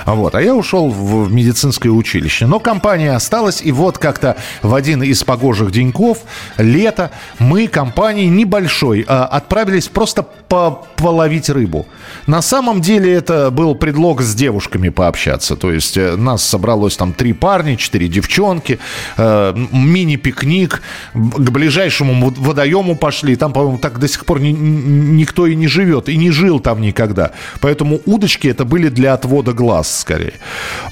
[0.05, 0.35] Вот.
[0.35, 2.47] А я ушел в медицинское училище.
[2.47, 6.19] Но компания осталась, и вот как-то в один из погожих деньков,
[6.59, 11.87] лето, мы компанией небольшой э, отправились просто по половить рыбу.
[12.27, 15.57] На самом деле это был предлог с девушками пообщаться.
[15.57, 18.79] То есть э, нас собралось там три парня, четыре девчонки,
[19.19, 20.83] мини-пикник,
[21.15, 23.37] к ближайшему водоему пошли.
[23.37, 26.61] Там, по-моему, так до сих пор пор ни, никто и не живет, и не жил
[26.61, 27.33] там никогда.
[27.61, 30.35] Поэтому удочки это были для отвода глаз, скорее.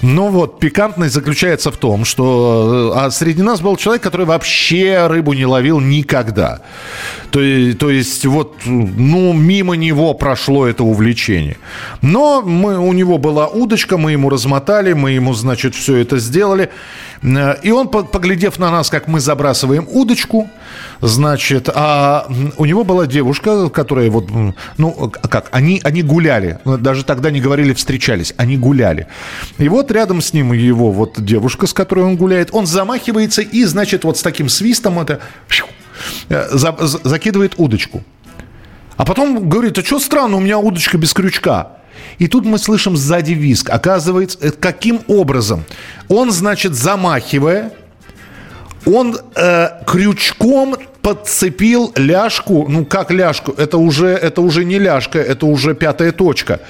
[0.02, 2.92] Но вот пикантность заключается в том, что...
[2.94, 6.60] Э, а среди нас был человек, который вообще рыбу не ловил никогда.
[7.30, 7.40] То,
[7.78, 11.56] то есть вот, ну, мимо него прошло это увлечение.
[12.02, 16.70] Но мы, у него была удочка, мы ему размотали, мы ему, значит, все это сделали.
[17.22, 20.48] Э, и он, поглядев на нас, как мы забрасываем удочку,
[21.00, 22.26] значит, а
[22.56, 24.28] у него была девушка, которая вот,
[24.76, 29.06] ну, как, они, они гуляли, даже тогда не говорили встречались, они гуляли.
[29.58, 33.64] И вот рядом с ним его вот девушка, с которой он гуляет, он замахивается и,
[33.64, 35.20] значит, вот с таким свистом это
[36.28, 38.02] э, за, закидывает удочку.
[38.96, 41.78] А потом говорит, а что странно, у меня удочка без крючка.
[42.18, 43.70] И тут мы слышим сзади виск.
[43.70, 45.64] Оказывается, э, каким образом?
[46.08, 47.72] Он, значит, замахивая,
[48.86, 55.46] он э, крючком подцепил ляжку, ну как ляжку, это уже, это уже не ляжка, это
[55.46, 56.60] уже пятая точка.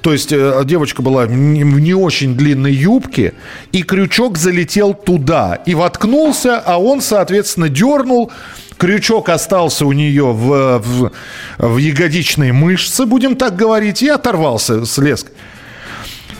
[0.00, 3.34] То есть э, девочка была в не, очень длинной юбке,
[3.72, 8.32] и крючок залетел туда и воткнулся, а он, соответственно, дернул,
[8.78, 11.12] крючок остался у нее в, в,
[11.58, 15.34] в ягодичной мышце, будем так говорить, и оторвался с леской.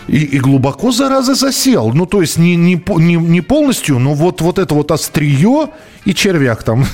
[0.08, 1.92] И, и глубоко, зараза, засел.
[1.94, 5.68] Ну, то есть не, не, не, не полностью, но вот, вот это вот острие
[6.04, 6.84] и червяк там.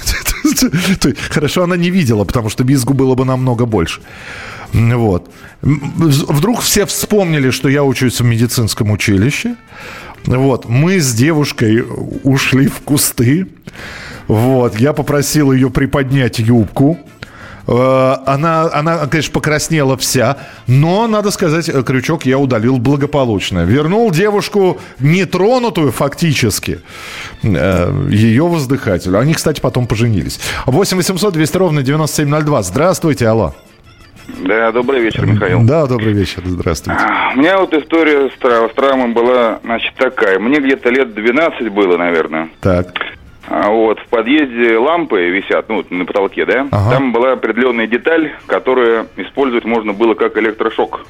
[1.31, 4.01] Хорошо, она не видела, потому что бизгу было бы намного больше.
[4.73, 5.31] Вот.
[5.63, 9.57] Вдруг все вспомнили, что я учусь в медицинском училище.
[10.27, 10.69] Вот.
[10.69, 11.85] Мы с девушкой
[12.25, 13.47] ушли в кусты.
[14.29, 16.99] Вот, я попросил ее приподнять юбку.
[17.67, 20.37] Э, она, она, конечно, покраснела вся,
[20.67, 23.65] но, надо сказать, крючок я удалил благополучно.
[23.65, 26.81] Вернул девушку нетронутую фактически,
[27.43, 29.19] э, ее воздыхателю.
[29.19, 30.41] Они, кстати, потом поженились.
[30.67, 32.63] 8 800 200 ровно 9702.
[32.63, 33.55] Здравствуйте, алло.
[34.45, 35.63] Да, добрый вечер, Михаил.
[35.63, 37.01] Да, добрый вечер, здравствуйте.
[37.35, 40.39] У меня вот история с, с травмой была, значит, такая.
[40.39, 42.49] Мне где-то лет 12 было, наверное.
[42.61, 42.89] Так.
[43.49, 46.67] А, вот, в подъезде лампы висят, ну, на потолке, да?
[46.71, 46.91] Ага.
[46.91, 51.07] Там была определенная деталь, которую использовать можно было как электрошок.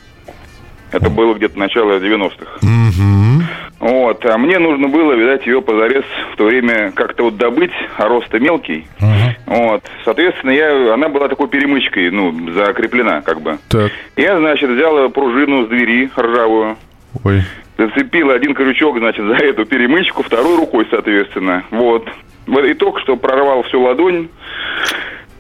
[0.93, 2.59] Это было где-то начало 90-х.
[2.63, 3.37] Угу.
[3.79, 8.09] Вот, а мне нужно было, видать, ее позарез в то время как-то вот добыть, а
[8.09, 8.87] рост мелкий.
[9.01, 9.57] Угу.
[9.57, 13.59] Вот, соответственно, я, она была такой перемычкой, ну, закреплена, как бы.
[13.69, 13.93] Так.
[14.17, 16.77] Я, значит, взял пружину с двери ржавую.
[17.25, 17.43] Ой.
[17.79, 21.65] Зацепил один крючок, значит, за эту перемычку, второй рукой, соответственно.
[21.71, 22.09] Вот.
[22.47, 24.29] Итог, что прорвал всю ладонь.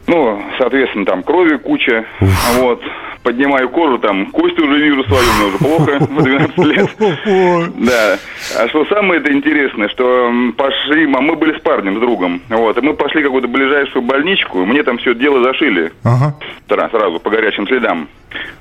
[0.07, 2.04] Ну, соответственно, там крови куча.
[2.20, 2.59] Уф.
[2.61, 2.82] Вот.
[3.22, 6.90] Поднимаю кожу, там кости уже вижу свою, мне уже плохо в 12 лет.
[7.76, 8.18] Да.
[8.57, 12.40] А что самое это интересное, что пошли, а мы были с парнем, с другом.
[12.48, 12.78] Вот.
[12.78, 15.90] И мы пошли какую-то ближайшую больничку, мне там все дело зашили.
[16.04, 16.36] Ага.
[16.68, 18.07] Сразу, по горячим следам.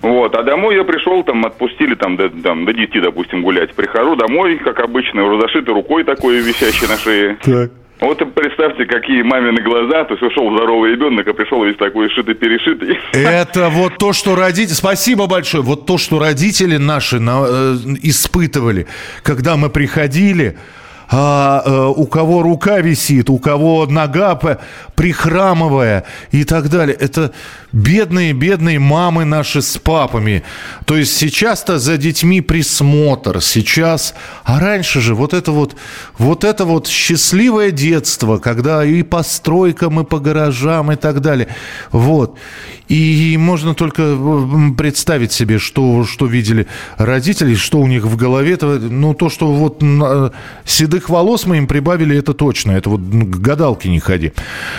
[0.01, 0.35] Вот.
[0.35, 3.75] А домой я пришел, там отпустили там до, там, до 10, допустим, гулять.
[3.75, 7.37] Прихожу домой, как обычно, уже зашитой рукой такой, висящей на шее.
[7.43, 7.69] Так.
[8.05, 12.99] Вот представьте, какие мамины глаза, то есть ушел здоровый ребенок, а пришел весь такой шитый-перешитый.
[13.13, 14.73] Это вот то, что родители...
[14.75, 15.63] Спасибо большое.
[15.63, 17.45] Вот то, что родители наши на...
[17.47, 18.85] Э, испытывали,
[19.23, 20.55] когда мы приходили
[21.09, 24.39] а, а, у кого рука висит, у кого нога
[24.95, 26.95] прихрамывая и так далее.
[26.99, 27.31] Это
[27.75, 30.43] бедные, бедные мамы наши с папами.
[30.85, 34.15] То есть сейчас-то за детьми присмотр, сейчас,
[34.45, 35.75] а раньше же вот это вот,
[36.17, 41.49] вот это вот счастливое детство, когда и по стройкам, и по гаражам и так далее.
[41.91, 42.37] Вот.
[42.87, 44.15] И можно только
[44.77, 46.67] представить себе, что, что видели
[46.97, 48.53] родители, что у них в голове.
[48.53, 49.83] Это, ну, то, что вот
[50.65, 52.71] седых волос мы им прибавили, это точно.
[52.73, 54.33] Это вот к гадалке не ходи.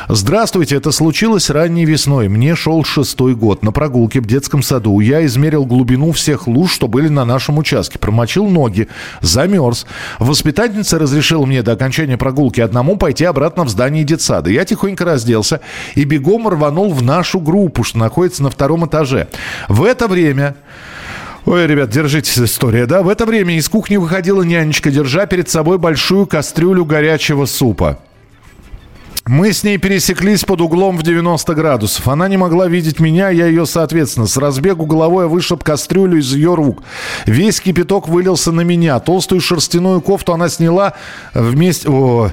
[0.09, 2.29] Здравствуйте, это случилось ранней весной.
[2.29, 3.63] Мне шел шестой год.
[3.63, 7.99] На прогулке в детском саду я измерил глубину всех луж, что были на нашем участке.
[7.99, 8.89] Промочил ноги,
[9.21, 9.87] замерз.
[10.19, 14.51] Воспитательница разрешила мне до окончания прогулки одному пойти обратно в здание детсада.
[14.51, 15.61] Я тихонько разделся
[15.95, 19.29] и бегом рванул в нашу группу, что находится на втором этаже.
[19.69, 20.57] В это время
[21.47, 23.03] Ой, ребят, держитесь, история, да?
[23.03, 28.01] В это время из кухни выходила нянечка, держа перед собой большую кастрюлю горячего супа.
[29.29, 32.07] Мы с ней пересеклись под углом в 90 градусов.
[32.07, 34.27] Она не могла видеть меня, я ее, соответственно.
[34.29, 36.85] С разбегу головой вышиб кастрюлю из ее рук.
[37.27, 39.01] Весь кипяток вылился на меня.
[39.01, 40.93] Толстую шерстяную кофту она сняла
[41.35, 41.89] вместе...
[41.89, 42.31] О,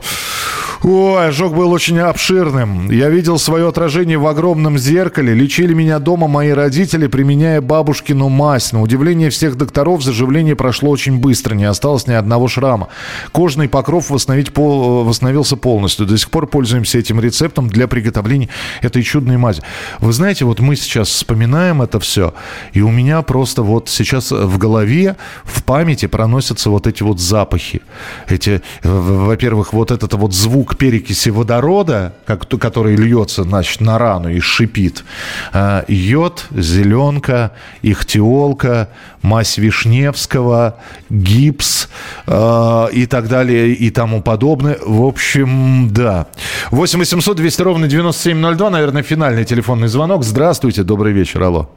[0.84, 2.92] Ой, ожог был очень обширным.
[2.92, 5.34] Я видел свое отражение в огромном зеркале.
[5.34, 8.74] Лечили меня дома мои родители, применяя бабушкину мазь.
[8.74, 11.56] На удивление всех докторов заживление прошло очень быстро.
[11.56, 12.90] Не осталось ни одного шрама.
[13.32, 16.06] Кожный покров восстановить пол, восстановился полностью.
[16.06, 18.50] До сих пор пользуемся этим рецептом для приготовления
[18.82, 19.62] этой чудной мази.
[20.00, 22.34] Вы знаете, вот мы сейчас вспоминаем это все,
[22.74, 25.16] и у меня просто вот сейчас в голове,
[25.46, 27.82] в памяти проносятся вот эти вот запахи.
[28.28, 34.40] Эти, во-первых, вот этот вот звук перекиси водорода, как, который льется значит, на рану и
[34.40, 35.04] шипит.
[35.52, 37.52] А, йод, зеленка,
[37.82, 38.90] ихтиолка,
[39.22, 41.90] мазь Вишневского, гипс
[42.28, 44.78] э, и так далее и тому подобное.
[44.86, 46.28] В общем, да.
[46.72, 50.24] 8 800 200 ровно 9702, наверное, финальный телефонный звонок.
[50.24, 51.70] Здравствуйте, добрый вечер, алло.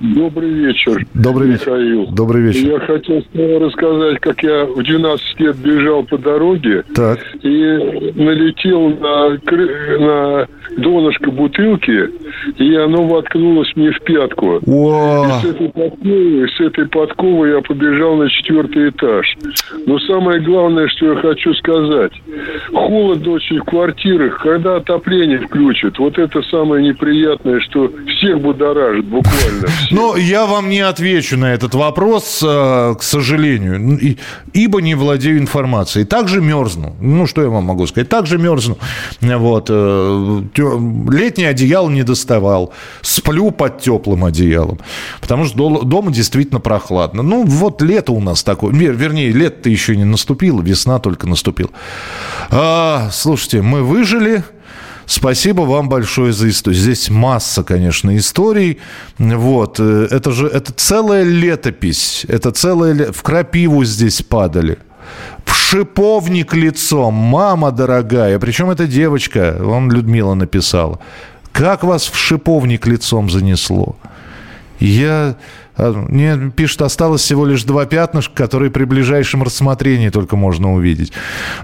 [0.00, 1.06] Добрый вечер.
[1.12, 1.66] Добрый вечер.
[1.66, 2.06] Михаил.
[2.06, 2.72] Добрый вечер.
[2.72, 3.22] Я хотел
[3.60, 7.18] рассказать, как я в 12 лет бежал по дороге так.
[7.42, 9.28] и налетел на,
[9.98, 10.48] на
[10.80, 12.10] донышко бутылки,
[12.58, 14.60] и оно воткнулось мне в пятку.
[14.66, 15.26] О!
[15.26, 19.26] И с этой, подковы, с этой подковы я побежал на четвертый этаж.
[19.86, 22.12] Но самое главное, что я хочу сказать.
[22.72, 25.98] Холодно очень в квартирах, когда отопление включат.
[25.98, 29.68] Вот это самое неприятное, что всех будоражит буквально.
[29.90, 33.98] Ну, я вам не отвечу на этот вопрос, э, к сожалению,
[34.52, 36.04] ибо не владею информацией.
[36.04, 36.96] Также мерзну.
[37.00, 38.08] Ну, что я вам могу сказать?
[38.08, 38.78] Также мерзну.
[39.20, 39.70] Вот.
[41.10, 42.72] Летнее одеяло не доставал.
[43.02, 44.78] Сплю под теплым одеялом.
[45.20, 47.22] Потому что дома действительно прохладно.
[47.22, 48.72] Ну, вот лето у нас такое.
[48.72, 51.70] Вернее, лето-то еще не наступило, весна только наступила.
[52.50, 54.44] А, слушайте, мы выжили.
[55.06, 56.80] Спасибо вам большое за историю.
[56.80, 58.78] Здесь масса, конечно, историй.
[59.18, 59.80] Вот.
[59.80, 62.24] Э, это же это целая летопись.
[62.28, 63.10] Это целая...
[63.10, 64.78] В крапиву здесь падали.
[65.44, 67.14] В шиповник лицом.
[67.14, 68.38] Мама дорогая.
[68.38, 70.98] Причем эта девочка, вам Людмила написала.
[71.52, 73.96] Как вас в шиповник лицом занесло?
[74.78, 75.36] Я
[75.80, 81.12] а, мне пишут, осталось всего лишь два пятнышка, которые при ближайшем рассмотрении только можно увидеть.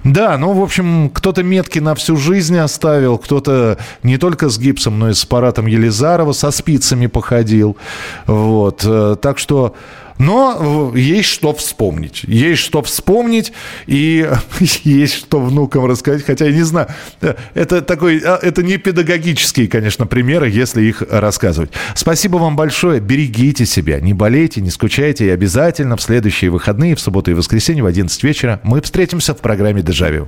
[0.03, 4.97] Да, ну, в общем, кто-то метки на всю жизнь оставил, кто-то не только с гипсом,
[4.99, 7.77] но и с аппаратом Елизарова, со спицами походил.
[8.25, 8.81] Вот.
[8.85, 9.75] Э, так что
[10.17, 12.23] но э, есть что вспомнить.
[12.23, 13.53] Есть что вспомнить
[13.85, 14.29] и
[14.83, 16.25] есть что внукам рассказать.
[16.25, 16.87] Хотя я не знаю,
[17.21, 21.71] э, это такой, а, это не педагогические, конечно, примеры, если их рассказывать.
[21.95, 22.99] Спасибо вам большое.
[22.99, 25.27] Берегите себя, не болейте, не скучайте.
[25.27, 29.37] И обязательно в следующие выходные, в субботу и воскресенье в 11 вечера мы встретимся в
[29.37, 29.81] программе.
[29.81, 30.27] Дежавю.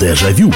[0.00, 0.52] Дежавю.